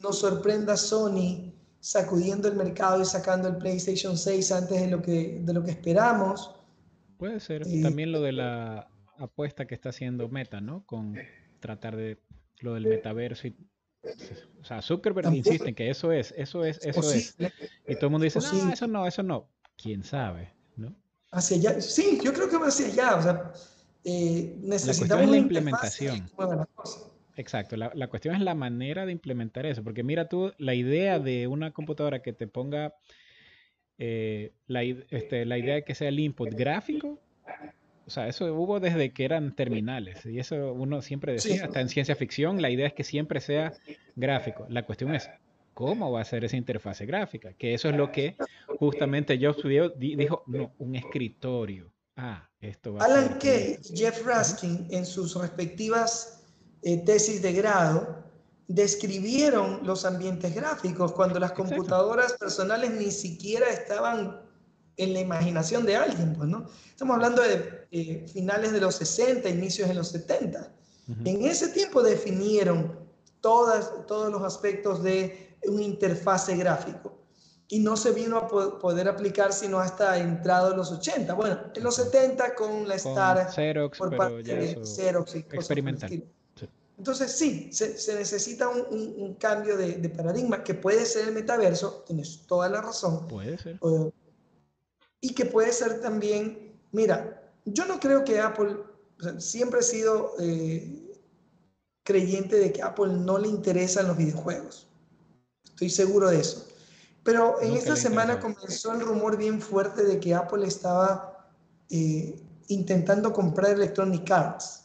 [0.00, 5.38] nos sorprenda Sony sacudiendo el mercado y sacando el PlayStation 6 antes de lo que,
[5.40, 6.54] de lo que esperamos.
[7.18, 7.64] Puede ser.
[7.82, 10.84] También lo de la apuesta que está haciendo Meta, ¿no?
[10.86, 11.16] Con
[11.60, 12.18] tratar de
[12.60, 13.56] lo del metaverso y
[14.60, 17.36] o sea, Zuckerberg insiste en que eso es, eso es, eso es.
[17.86, 19.48] Y todo el mundo dice, no, eso no, eso no.
[19.76, 20.52] ¿Quién sabe?
[20.76, 20.94] ¿No?
[21.32, 21.80] Hacia allá.
[21.80, 23.16] Sí, yo creo que va hacia allá.
[23.16, 23.52] O sea,
[24.04, 26.30] eh, necesitamos la, la implementación.
[27.38, 31.20] Exacto, la, la, cuestión es la manera de implementar eso, porque mira tú, la idea
[31.20, 32.96] de una computadora que te ponga
[33.96, 37.20] eh, la, este, la idea de que sea el input gráfico,
[38.06, 41.88] o sea, eso hubo desde que eran terminales, y eso uno siempre decía, hasta en
[41.88, 43.72] ciencia ficción, la idea es que siempre sea
[44.16, 44.66] gráfico.
[44.68, 45.30] La cuestión es,
[45.74, 47.52] ¿cómo va a ser esa interfase gráfica?
[47.52, 48.34] Que eso es lo que
[48.80, 49.62] justamente Jobs
[49.96, 51.92] dijo, no, un escritorio.
[52.16, 56.37] Ah, esto va Alan a Kay y Jeff Raskin, en sus respectivas
[56.82, 58.24] eh, tesis de grado,
[58.68, 64.42] describieron los ambientes gráficos cuando las computadoras personales ni siquiera estaban
[64.98, 66.66] en la imaginación de alguien, pues, ¿no?
[66.90, 70.72] Estamos hablando de eh, finales de los 60, inicios de los 70.
[71.24, 72.98] En ese tiempo definieron
[73.40, 77.18] todas, todos los aspectos de un interfase gráfico
[77.68, 81.32] y no se vino a poder aplicar sino hasta entrado en los 80.
[81.32, 86.24] Bueno, en los 70 con la Star Xerox, por parte de Xerox y experimental.
[86.98, 92.68] Entonces sí, se, necesita un, cambio de, paradigma que puede ser el metaverso, tienes toda
[92.68, 93.28] la razón.
[93.28, 93.78] Puede ser.
[95.20, 98.76] y que puede ser también, mira, yo no creo que Apple,
[99.38, 101.08] siempre he sido eh,
[102.02, 104.88] creyente de que Apple no le interesan los videojuegos.
[105.64, 106.66] Estoy seguro de eso.
[107.22, 111.46] Pero en esta semana comenzó el rumor bien fuerte de que Apple estaba
[111.90, 114.77] eh, intentando comprar Electronic Arts.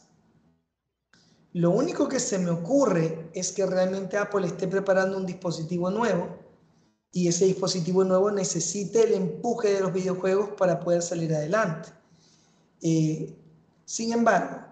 [1.54, 6.36] Lo único que se me ocurre es que realmente Apple esté preparando un dispositivo nuevo
[7.12, 11.90] y ese dispositivo nuevo necesite el empuje de los videojuegos para poder salir adelante.
[12.82, 13.32] Eh,
[13.84, 14.64] sin embargo,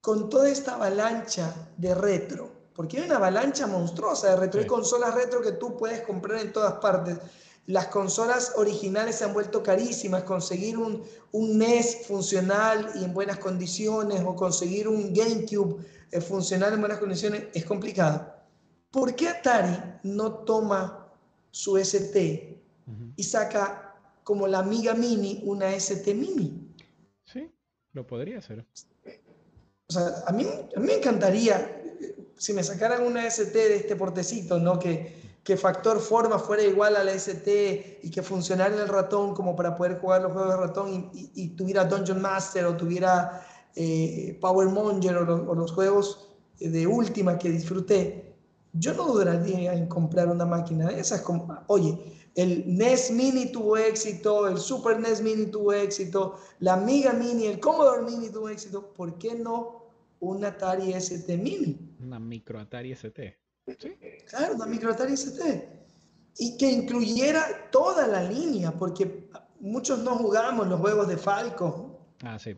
[0.00, 5.14] con toda esta avalancha de retro, porque hay una avalancha monstruosa de retro, hay consolas
[5.14, 7.18] retro que tú puedes comprar en todas partes,
[7.68, 10.22] las consolas originales se han vuelto carísimas.
[10.22, 11.02] Conseguir un,
[11.32, 16.98] un NES funcional y en buenas condiciones o conseguir un GameCube eh, funcional en buenas
[16.98, 18.34] condiciones es complicado.
[18.90, 21.12] ¿Por qué Atari no toma
[21.50, 22.56] su ST
[23.16, 23.94] y saca
[24.24, 26.74] como la Amiga Mini una ST Mini?
[27.24, 27.52] Sí,
[27.92, 28.64] lo podría hacer.
[29.88, 33.76] O sea, a mí, a mí me encantaría eh, si me sacaran una ST de
[33.76, 34.78] este portecito, ¿no?
[34.78, 39.32] Que, que factor forma fuera igual a la ST y que funcionara en el ratón
[39.32, 43.42] como para poder jugar los juegos de ratón y, tuviera Dungeon Master o tuviera
[43.74, 46.28] eh, Power Monger o, los juegos
[46.60, 48.36] de última que disfruté,
[48.74, 51.22] yo no dudaría en comprar una máquina de esas.
[51.22, 51.98] Como, oye,
[52.34, 57.58] el NES Mini tuvo éxito, el Super NES Mini tuvo éxito, la Amiga Mini, el
[57.58, 59.86] Commodore Mini tuvo éxito, ¿por qué no
[60.20, 61.96] un Atari ST Mini?
[62.02, 63.47] Una micro Atari ST.
[64.28, 65.68] Claro, una micro Atari ST.
[66.38, 69.28] Y que incluyera toda la línea, porque
[69.60, 71.98] muchos no jugamos los juegos de Falco.
[72.22, 72.56] Ah, sí.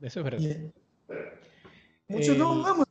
[0.00, 0.40] Eso es verdad.
[2.08, 2.86] Muchos no jugamos.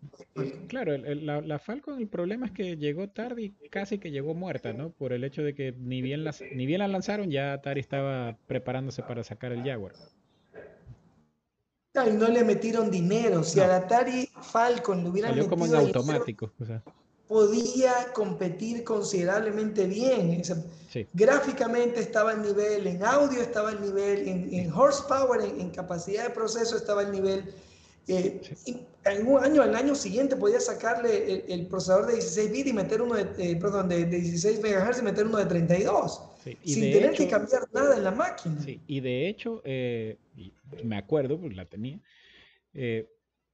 [0.67, 4.71] Claro, la, la, Falcon, el problema es que llegó tarde y casi que llegó muerta,
[4.71, 4.91] ¿no?
[4.91, 8.37] Por el hecho de que ni bien, las, ni bien la lanzaron, ya Atari estaba
[8.47, 9.93] preparándose para sacar el Jaguar.
[11.93, 13.43] y no le metieron dinero.
[13.43, 16.53] Si al Atari Falcon le hubieran Salió como en automático.
[16.59, 16.81] o sea
[17.29, 20.41] podía competir considerablemente bien.
[21.13, 26.75] Gráficamente estaba al nivel, en audio estaba al nivel, en, horsepower, en, capacidad de proceso
[26.75, 27.45] estaba al nivel.
[28.07, 28.41] Eh,
[29.05, 32.99] en un año, al año siguiente podía sacarle el, procesador de 16 bits y meter
[32.99, 36.21] uno de, eh, perdón, de, 16 MHz y meter uno de 32.
[36.65, 38.57] sin tener que cambiar nada en la máquina.
[38.65, 40.17] y de hecho, eh,
[40.83, 41.99] me acuerdo, porque la tenía,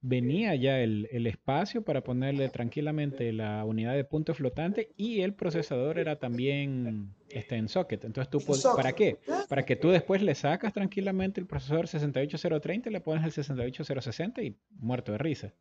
[0.00, 5.98] venía ya el, espacio para ponerle tranquilamente la unidad de punto flotante y el procesador
[5.98, 8.04] era también este, en socket.
[8.04, 8.40] Entonces tú,
[8.76, 9.18] ¿para qué?
[9.48, 14.42] Para que tú después le sacas tranquilamente el procesador 68030 y le pones el 68060
[14.42, 15.54] y muerto de risa.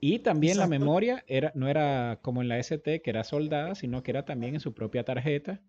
[0.00, 4.02] Y también la memoria era, no era como en la ST, que era soldada, sino
[4.02, 5.60] que era también en su propia tarjeta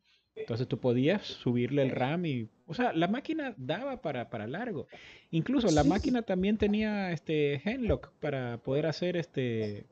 [0.46, 4.88] entonces tú podías subirle el RAM y, o sea, la máquina daba para, para largo.
[5.32, 9.88] Incluso la máquina también tenía este Genlock para poder hacer este,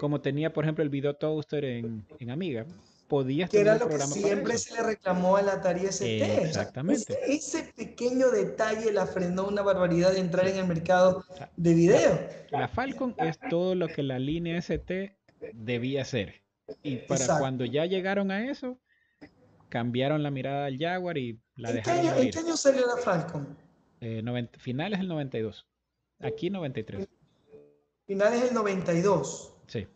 [0.00, 2.66] como tenía por ejemplo el Video Toaster en, en Amiga.
[3.06, 6.42] Podías que era lo que siempre se le reclamó a la Atari ST.
[6.42, 7.16] exactamente.
[7.28, 11.24] ese, pequeño detalle la frenó una barbaridad de entrar en el mercado
[11.56, 12.18] de video.
[12.50, 15.16] La Falcon es todo lo que la línea ST
[15.52, 16.42] debía ser.
[16.82, 18.80] Y para cuando ya llegaron a eso,
[19.74, 22.00] cambiaron la mirada al Jaguar y la ¿En dejaron.
[22.00, 23.58] Qué año, ¿En qué año salió la Falcon?
[24.00, 24.22] Eh,
[24.58, 25.66] finales del 92.
[26.20, 27.08] Aquí 93.
[28.06, 29.56] Finales del 92.
[29.66, 29.88] Sí.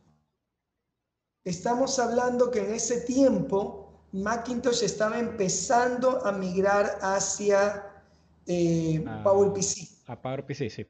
[1.44, 8.02] Estamos hablando que en ese tiempo Macintosh estaba empezando a migrar hacia
[8.48, 10.08] eh, PowerPC.
[10.08, 10.86] A PowerPC, sí.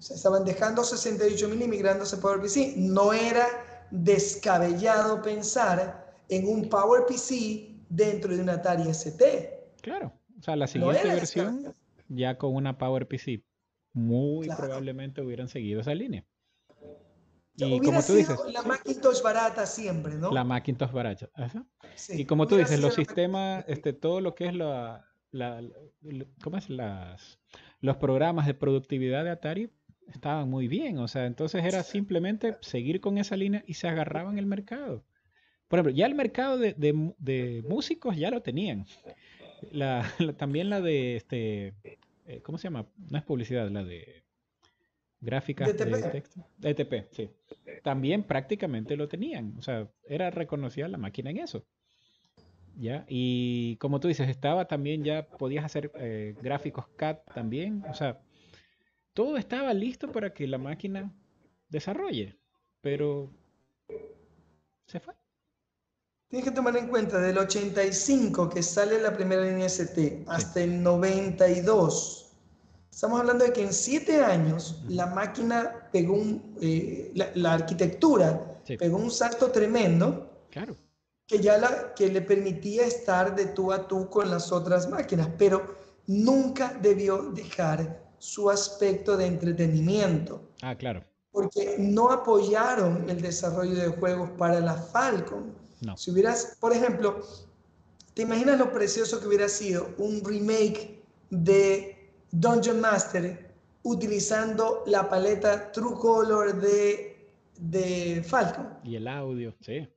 [0.00, 2.78] estaban dejando 68.000 y migrándose a PowerPC.
[2.78, 3.46] No era
[3.92, 9.24] descabellado pensar en un PowerPC dentro de un Atari ST.
[9.82, 11.74] Claro, o sea, la siguiente versión
[12.08, 13.42] ya con una PowerPC
[13.92, 16.24] muy probablemente hubieran seguido esa línea.
[17.56, 20.30] Y como tú dices, la Macintosh barata siempre, ¿no?
[20.30, 21.30] La Macintosh barata.
[22.10, 25.62] y como tú dices, los sistemas, este, todo lo que es la, la,
[26.42, 26.68] ¿cómo es?
[26.68, 27.38] Las,
[27.80, 29.70] los programas de productividad de Atari
[30.12, 30.98] estaban muy bien.
[30.98, 35.04] O sea, entonces era simplemente seguir con esa línea y se agarraban el mercado.
[35.68, 38.86] Por ejemplo, ya el mercado de, de, músicos ya lo tenían.
[39.72, 41.74] La, también la de este,
[42.26, 42.86] eh, ¿cómo se llama?
[43.10, 44.24] No es publicidad, la de
[45.20, 46.44] gráfica de texto.
[46.62, 47.30] ETP, sí.
[47.82, 49.54] También prácticamente lo tenían.
[49.58, 51.66] O sea, era reconocida la máquina en eso.
[52.76, 53.06] ¿Ya?
[53.08, 57.82] Y como tú dices, estaba también ya, podías hacer eh, gráficos CAD también.
[57.88, 58.20] O sea,
[59.14, 61.12] todo estaba listo para que la máquina
[61.68, 62.36] desarrolle.
[62.82, 63.32] Pero
[64.86, 65.14] se fue.
[66.28, 70.82] Tienes que tomar en cuenta, del 85 que sale la primera línea ST hasta el
[70.82, 72.26] 92
[72.96, 78.96] Estamos hablando de que en siete años la máquina pegó un, eh, la, arquitectura pegó
[78.96, 80.46] un salto tremendo.
[80.50, 80.74] Claro.
[81.26, 85.28] Que ya la, que le permitía estar de tú a tú con las otras máquinas,
[85.36, 90.52] pero nunca debió dejar su aspecto de entretenimiento.
[90.62, 91.04] Ah, claro.
[91.30, 95.52] Porque no apoyaron el desarrollo de juegos para la Falcon.
[95.86, 95.96] No.
[95.96, 97.20] Si hubieras, por ejemplo,
[98.14, 105.70] ¿te imaginas lo precioso que hubiera sido un remake de Dungeon Master utilizando la paleta
[105.72, 108.68] True Color de, de Falcon.
[108.82, 109.88] Y el audio, sí.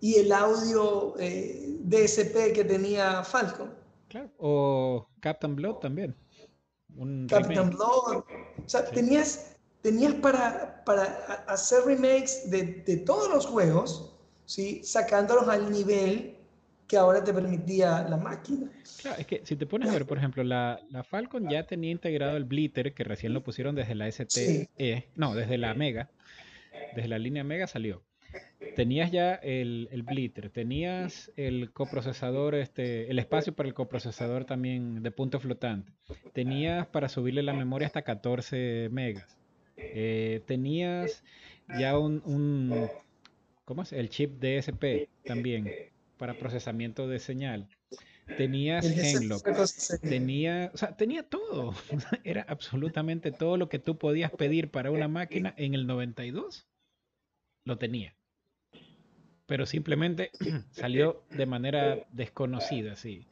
[0.00, 3.74] Y el audio eh, DSP que tenía Falcon.
[4.08, 4.30] Claro.
[4.38, 6.14] O Captain Blood también.
[7.28, 8.18] Captain Blood.
[8.18, 11.04] O sea, tenías, tenías para, para
[11.48, 14.13] hacer remakes de, de todos los juegos,
[14.46, 14.82] ¿sí?
[14.84, 16.36] sacándolos al nivel
[16.86, 18.70] que ahora te permitía la máquina.
[19.00, 21.90] Claro, es que si te pones a ver, por ejemplo, la, la Falcon ya tenía
[21.90, 26.10] integrado el Blitter, que recién lo pusieron desde la STE, no, desde la Mega,
[26.94, 28.02] desde la línea Mega salió.
[28.76, 35.02] Tenías ya el, el Blitter, tenías el coprocesador, este, el espacio para el coprocesador también
[35.02, 35.92] de punto flotante.
[36.32, 39.38] Tenías para subirle la memoria hasta 14 megas.
[39.76, 41.22] Eh, tenías
[41.78, 42.88] ya un, un,
[43.64, 43.92] ¿cómo es?
[43.92, 45.70] El chip DSP también
[46.16, 47.68] para procesamiento de señal.
[48.38, 49.46] Tenías Genlock,
[50.00, 51.74] tenía, o sea, tenía todo.
[52.24, 56.66] Era absolutamente todo lo que tú podías pedir para una máquina en el 92.
[57.64, 58.14] Lo tenía.
[59.46, 60.30] Pero simplemente
[60.72, 63.26] salió de manera desconocida, sí.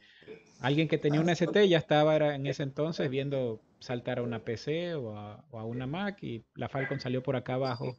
[0.59, 4.45] Alguien que tenía una ST ya estaba era en ese entonces viendo saltar a una
[4.45, 7.97] PC o a, o a una Mac y la Falcon salió por acá abajo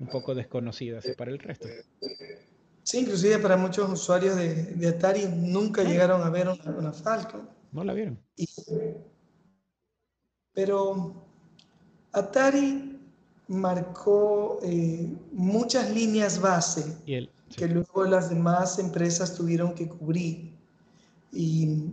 [0.00, 1.68] un poco desconocida así para el resto.
[2.82, 7.48] Sí, inclusive para muchos usuarios de, Atari nunca llegaron a ver una, Falcon.
[7.70, 8.18] No la vieron.
[10.52, 11.24] pero
[12.12, 12.98] Atari
[13.46, 16.84] marcó eh, muchas líneas base
[17.56, 20.58] que luego las demás empresas tuvieron que cubrir.
[21.32, 21.84] Y,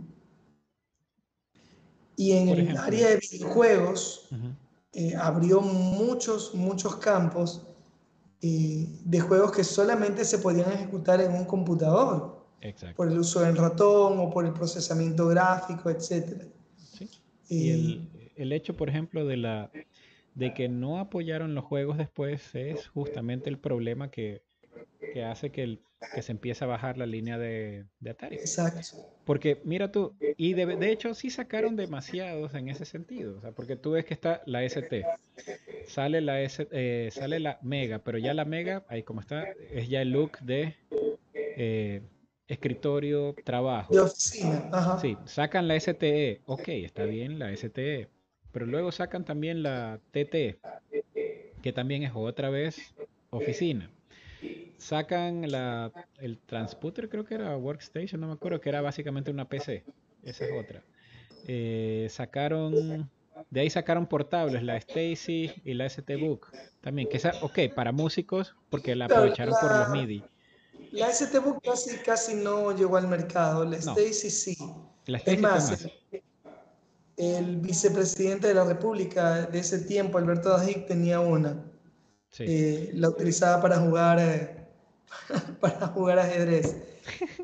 [2.16, 4.28] en el área de videojuegos
[4.92, 7.67] eh, abrió muchos, muchos campos
[8.40, 12.38] de juegos que solamente se podían ejecutar en un computador.
[12.96, 16.42] Por el uso del ratón o por el procesamiento gráfico, etc.
[17.48, 19.70] Y el, el, hecho, por ejemplo, de, la,
[20.34, 24.42] de que no apoyaron los juegos después es justamente el problema que,
[25.14, 25.80] que hace que el
[26.14, 28.36] que se empieza a bajar la línea de, de Atari.
[28.36, 28.80] Exacto.
[29.24, 33.52] Porque mira tú, y de, de, hecho sí sacaron demasiados en ese sentido, o sea,
[33.52, 35.04] porque tú ves que está la ST,
[35.88, 39.88] sale la, S, eh, sale la Mega, pero ya la Mega, ahí como está, es
[39.88, 40.76] ya el look de
[41.34, 42.02] eh,
[42.46, 43.92] escritorio, trabajo.
[43.92, 44.98] De oficina, Ajá.
[44.98, 48.08] Sí, sacan la STE, ok, está bien la STE,
[48.52, 50.60] pero luego sacan también la TT,
[51.62, 52.94] que también es otra vez
[53.30, 53.90] oficina
[54.78, 59.48] sacan la, el Transputer, creo que era Workstation, no me acuerdo, que era básicamente una
[59.48, 59.84] PC.
[60.22, 60.82] Esa es otra.
[61.46, 63.10] Eh, sacaron,
[63.50, 66.48] de ahí sacaron portables, la Stacy y la ST Book.
[66.80, 70.24] También, que esa, ok, para músicos, porque la aprovecharon por los MIDI.
[70.92, 74.56] La ST Book casi, casi no llegó al mercado, la Stacy sí.
[75.06, 75.88] La Stacy más,
[77.16, 81.64] El, vicepresidente de la República de ese tiempo, Alberto Dajic, tenía una.
[82.38, 84.58] Eh, la utilizaba para jugar eh,
[85.60, 86.76] para jugar ajedrez.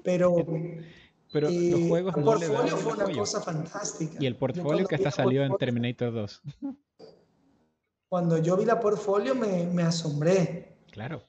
[0.02, 0.36] Pero,
[1.34, 4.18] pero los juegos el portfolio fue una cosa fantástica.
[4.20, 6.42] Y el portfolio que está salido en Terminator 2.
[8.08, 10.76] cuando yo vi la portfolio me, me asombré.
[10.92, 11.24] Claro.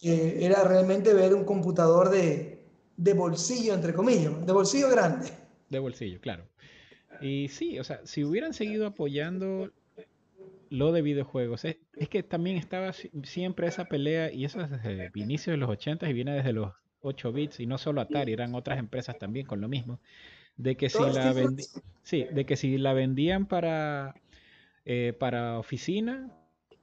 [0.00, 2.62] Eh, era realmente ver un computador de,
[2.96, 5.32] de bolsillo, entre comillas, de bolsillo grande.
[5.68, 6.44] De bolsillo, claro.
[7.20, 9.72] Y sí, o sea, si hubieran seguido apoyando
[10.70, 11.78] lo de videojuegos, es,
[12.08, 12.92] que también estaba
[13.24, 16.72] siempre esa pelea, y eso es desde inicios de los 80 y viene desde los
[17.00, 20.00] 8 bits, y no solo Atari, eran otras empresas también con lo mismo,
[20.56, 21.34] de que si la,
[22.02, 24.14] sí, de que si la vendían para,
[24.84, 26.30] eh, para oficina,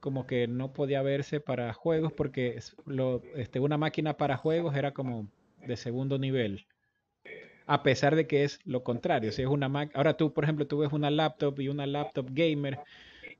[0.00, 4.92] como que no podía verse para juegos, porque lo, este, una máquina para juegos era
[4.92, 5.28] como
[5.66, 6.66] de segundo nivel
[7.66, 9.32] a pesar de que es lo contrario.
[9.32, 12.28] Si es una Mac, ahora tú, por ejemplo, tú ves una laptop y una laptop
[12.30, 12.78] gamer,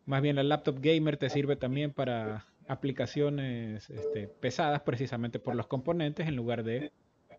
[0.04, 5.66] más bien la laptop gamer te sirve también para aplicaciones este, pesadas precisamente por los
[5.66, 6.92] componentes en lugar de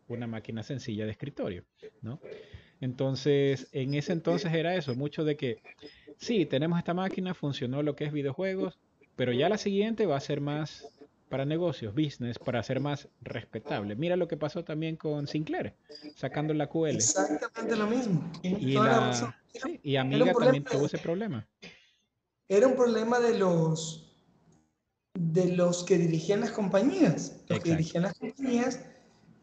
[0.07, 1.63] una máquina sencilla de escritorio,
[2.01, 2.19] ¿no?
[2.79, 5.61] Entonces, en ese entonces era eso, mucho de que
[6.17, 8.79] sí, tenemos esta máquina, funcionó lo que es videojuegos,
[9.15, 10.87] pero ya la siguiente va a ser más
[11.29, 13.95] para negocios, business, para ser más respetable.
[13.95, 15.73] Mira lo que pasó también con Sinclair,
[16.15, 16.95] sacando la QL.
[16.95, 18.31] Exactamente lo mismo.
[18.43, 21.45] Y, Amiga también tuvo ese problema.
[22.47, 24.06] Era un problema de los
[25.17, 27.41] de los que dirigían las compañías.
[27.47, 28.79] Los que dirigían las compañías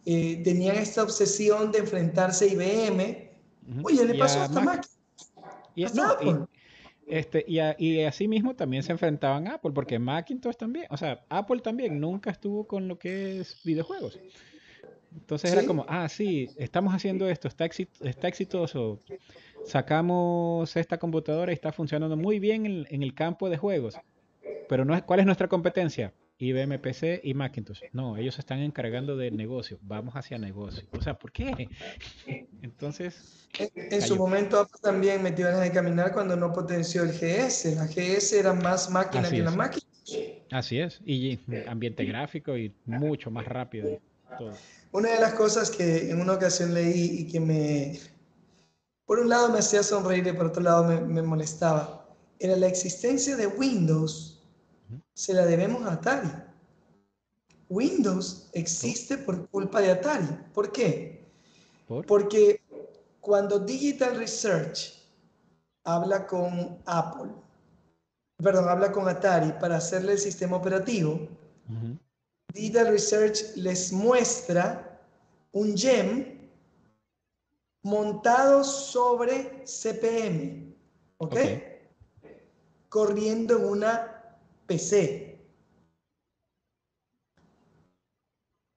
[0.07, 3.31] eh, tenían esta obsesión de enfrentarse a IBM.
[3.83, 4.95] Oye, le pasó a esta máquina.
[5.75, 6.47] Y, no,
[7.07, 11.25] este, y, y así mismo también se enfrentaban a Apple, porque Macintosh también, o sea,
[11.29, 14.19] Apple también nunca estuvo con lo que es videojuegos.
[15.13, 18.99] Entonces era como, ah, sí, estamos haciendo esto, está, está exitoso,
[19.65, 23.97] sacamos esta computadora y está funcionando muy bien en, en el campo de juegos,
[24.69, 26.13] pero no es, ¿cuál es nuestra competencia?
[26.39, 27.81] IBM PC y Macintosh.
[27.93, 29.79] No, ellos están encargando de negocio.
[29.83, 30.87] Vamos hacia negocio.
[30.93, 31.69] O sea, ¿por qué?
[32.63, 33.49] Entonces.
[33.59, 37.77] En, su momento Apple también metió ganas de caminar cuando no potenció el GS.
[37.77, 39.87] La GS era más máquina que la máquina.
[40.51, 41.01] Así es.
[41.05, 41.39] Y
[41.69, 44.01] ambiente gráfico y mucho más rápido.
[44.91, 48.01] Una de las cosas que en una ocasión leí y que me.
[49.07, 52.09] Por un lado me hacía sonreír y por otro lado me, me molestaba.
[52.41, 54.34] Era la existencia de Windows
[55.15, 56.31] se la debemos a Atari.
[57.69, 60.27] Windows existe por culpa de Atari.
[60.53, 61.25] ¿Por qué?
[62.07, 62.61] Porque
[63.21, 64.95] cuando Digital Research
[65.85, 67.33] habla con Apple,
[68.37, 71.29] perdón, habla con Atari para hacerle el sistema operativo,
[72.53, 75.01] Digital Research les muestra
[75.53, 76.49] un gem
[77.83, 80.75] montado sobre CPM,
[81.19, 81.37] ¿ok?
[82.89, 84.14] Corriendo en una
[84.67, 85.35] PC.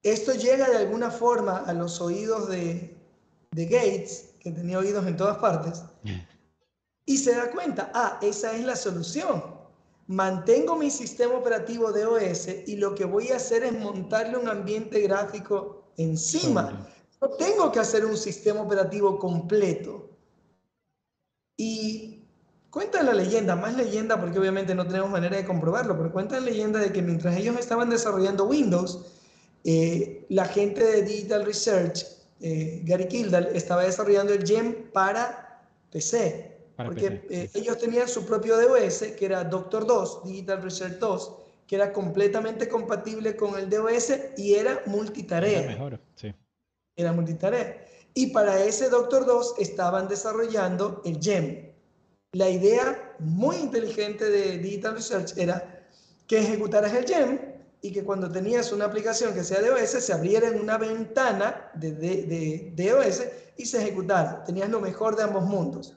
[0.02, 2.96] Esto llega de alguna forma a los oídos de,
[3.52, 5.82] Gates, que tenía oídos en todas partes,
[7.04, 9.42] y se da cuenta, ah, esa es la solución.
[10.06, 14.48] Mantengo mi sistema operativo de OS y lo que voy a hacer es montarle un
[14.48, 16.86] ambiente gráfico encima.
[17.20, 20.10] No tengo que hacer un sistema operativo completo.
[21.56, 22.17] Y
[22.70, 26.46] Cuenta la leyenda, más leyenda porque obviamente no tenemos manera de comprobarlo, pero cuenta la
[26.46, 29.06] leyenda de que mientras ellos estaban desarrollando Windows,
[29.64, 32.04] eh, la gente de Digital Research,
[32.40, 36.56] eh, Gary Kildall, estaba desarrollando el GEM para PC.
[36.76, 41.32] porque eh, ellos tenían su propio DOS, que era Doctor 2, Digital Research 2,
[41.66, 45.60] que era completamente compatible con el DOS y era multitarea.
[45.60, 46.32] Era mejor, sí.
[46.94, 47.84] Era multitarea.
[48.14, 51.67] Y para ese Doctor 2 estaban desarrollando el GEM,
[52.32, 55.86] la idea muy inteligente de Digital Research era
[56.26, 57.38] que ejecutaras el GEM
[57.80, 61.70] y que cuando tenías una aplicación que sea de OS, se abriera en una ventana
[61.74, 63.22] de, de, de, OS
[63.56, 64.44] y se ejecutara.
[64.44, 65.96] Tenías lo mejor de ambos mundos.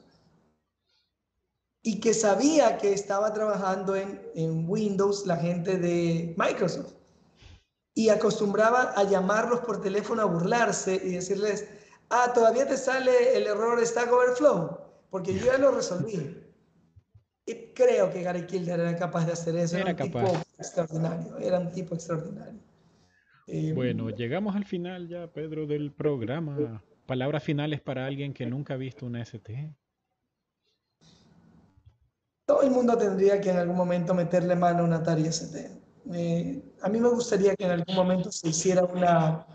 [1.82, 6.94] Y que sabía que estaba trabajando en, en Windows la gente de Microsoft.
[7.94, 11.66] Y acostumbraba a llamarlos por teléfono a burlarse y decirles,
[12.08, 14.81] ah, todavía te sale el error Stack Overflow
[15.12, 16.42] porque yo ya lo resolví.
[17.44, 19.76] Y creo que Gary Kilder era capaz de hacer eso.
[19.76, 20.20] Era, un tipo
[20.58, 21.36] extraordinario.
[21.36, 22.58] Era un tipo extraordinario.
[23.46, 26.82] Eh, bueno, llegamos al final ya, Pedro, del programa.
[27.04, 29.74] Palabras finales para alguien que nunca ha visto una ST.
[32.46, 35.70] Todo el mundo tendría que en algún momento meterle mano a una Atari ST.
[36.14, 39.46] Eh, a mí me gustaría que en algún momento se hiciera una,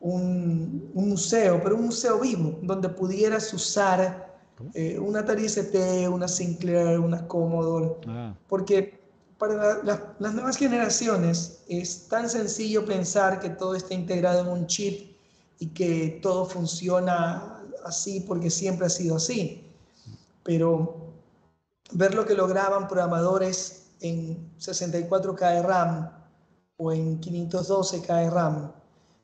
[0.00, 4.29] un, un museo, pero un museo vivo, donde pudieras usar
[4.74, 8.34] eh, una Atari ST, una Sinclair, una Commodore, ah.
[8.48, 9.00] porque
[9.38, 9.82] para
[10.18, 15.16] las nuevas generaciones es tan sencillo pensar que todo está integrado en un chip
[15.58, 19.64] y que todo funciona así porque siempre ha sido así.
[20.42, 21.10] Pero
[21.92, 26.10] ver lo que lograban programadores en 64K de RAM
[26.76, 28.72] o en 512K de RAM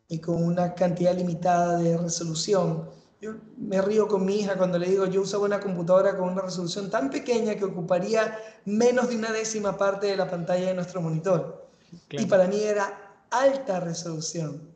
[0.09, 2.89] y con una cantidad limitada de resolución.
[3.21, 6.43] Yo me río con mi hija cuando le digo, yo usaba una computadora con una
[6.43, 11.01] resolución tan pequeña que ocuparía menos de una décima parte de la pantalla de nuestro
[11.01, 11.67] monitor.
[12.11, 14.73] Y para mí era alta resolución.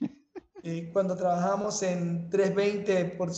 [0.64, 3.32] Eh, cuando trabajamos en 320 por,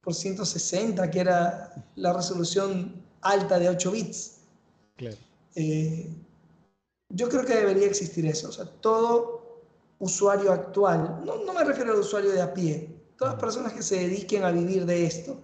[0.00, 4.38] por 160, que era la resolución alta de 8 bits.
[5.54, 6.10] Eh,
[7.10, 8.48] yo creo que debería existir eso.
[8.48, 9.45] O sea, todo
[9.98, 13.82] usuario actual, no, no me refiero al usuario de a pie, todas las personas que
[13.82, 15.40] se dediquen a vivir de esto,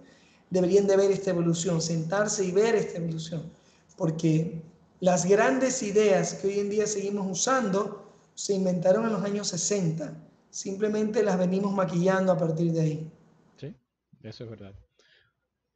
[0.49, 3.51] deberían de ver esta evolución, sentarse y ver esta evolución.
[3.97, 4.61] Porque
[4.99, 8.03] las grandes ideas que hoy en día seguimos usando
[8.35, 10.15] se inventaron en los años 60.
[10.49, 13.11] Simplemente las venimos maquillando a partir de ahí.
[13.57, 13.75] Sí,
[14.21, 14.73] eso es verdad.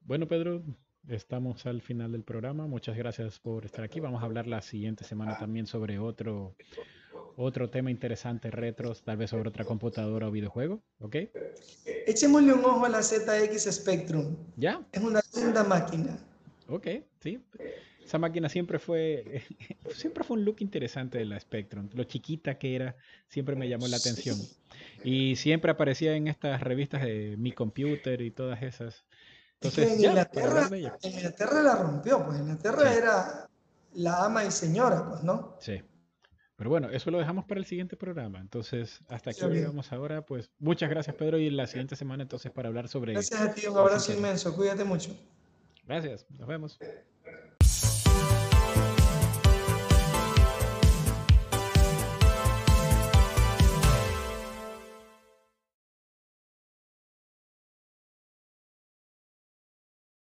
[0.01, 0.63] Bueno, Pedro,
[1.07, 2.67] estamos al final del programa.
[2.67, 3.99] Muchas gracias por estar aquí.
[3.99, 6.55] Vamos a hablar la siguiente semana también sobre otro,
[7.37, 10.81] otro tema interesante, retros, tal vez sobre otra computadora o videojuego.
[10.99, 11.15] ¿Ok?
[11.85, 14.35] Echémosle un ojo a la ZX Spectrum.
[14.57, 14.81] ¿Ya?
[14.91, 16.19] Es una linda máquina.
[16.67, 16.87] Ok,
[17.21, 17.39] sí
[18.07, 19.43] esa máquina siempre fue,
[19.93, 21.89] siempre fue un look interesante de la Spectrum.
[21.93, 22.95] Lo chiquita que era,
[23.27, 24.37] siempre me llamó la atención.
[25.03, 29.03] Y siempre aparecía en estas revistas de Mi Computer y todas esas.
[29.55, 33.49] Entonces, en, Inglaterra, en Inglaterra la rompió, pues en Inglaterra era
[33.95, 35.57] la ama y señora, pues, ¿no?
[35.59, 35.81] Sí.
[36.57, 38.39] Pero bueno, eso lo dejamos para el siguiente programa.
[38.39, 40.25] Entonces, hasta aquí llegamos ahora.
[40.25, 41.37] Pues muchas gracias, Pedro.
[41.37, 43.13] Y la siguiente semana, entonces, para hablar sobre.
[43.13, 44.55] Gracias a ti, un abrazo inmenso.
[44.55, 45.15] Cuídate mucho.
[45.85, 46.79] Gracias, nos vemos.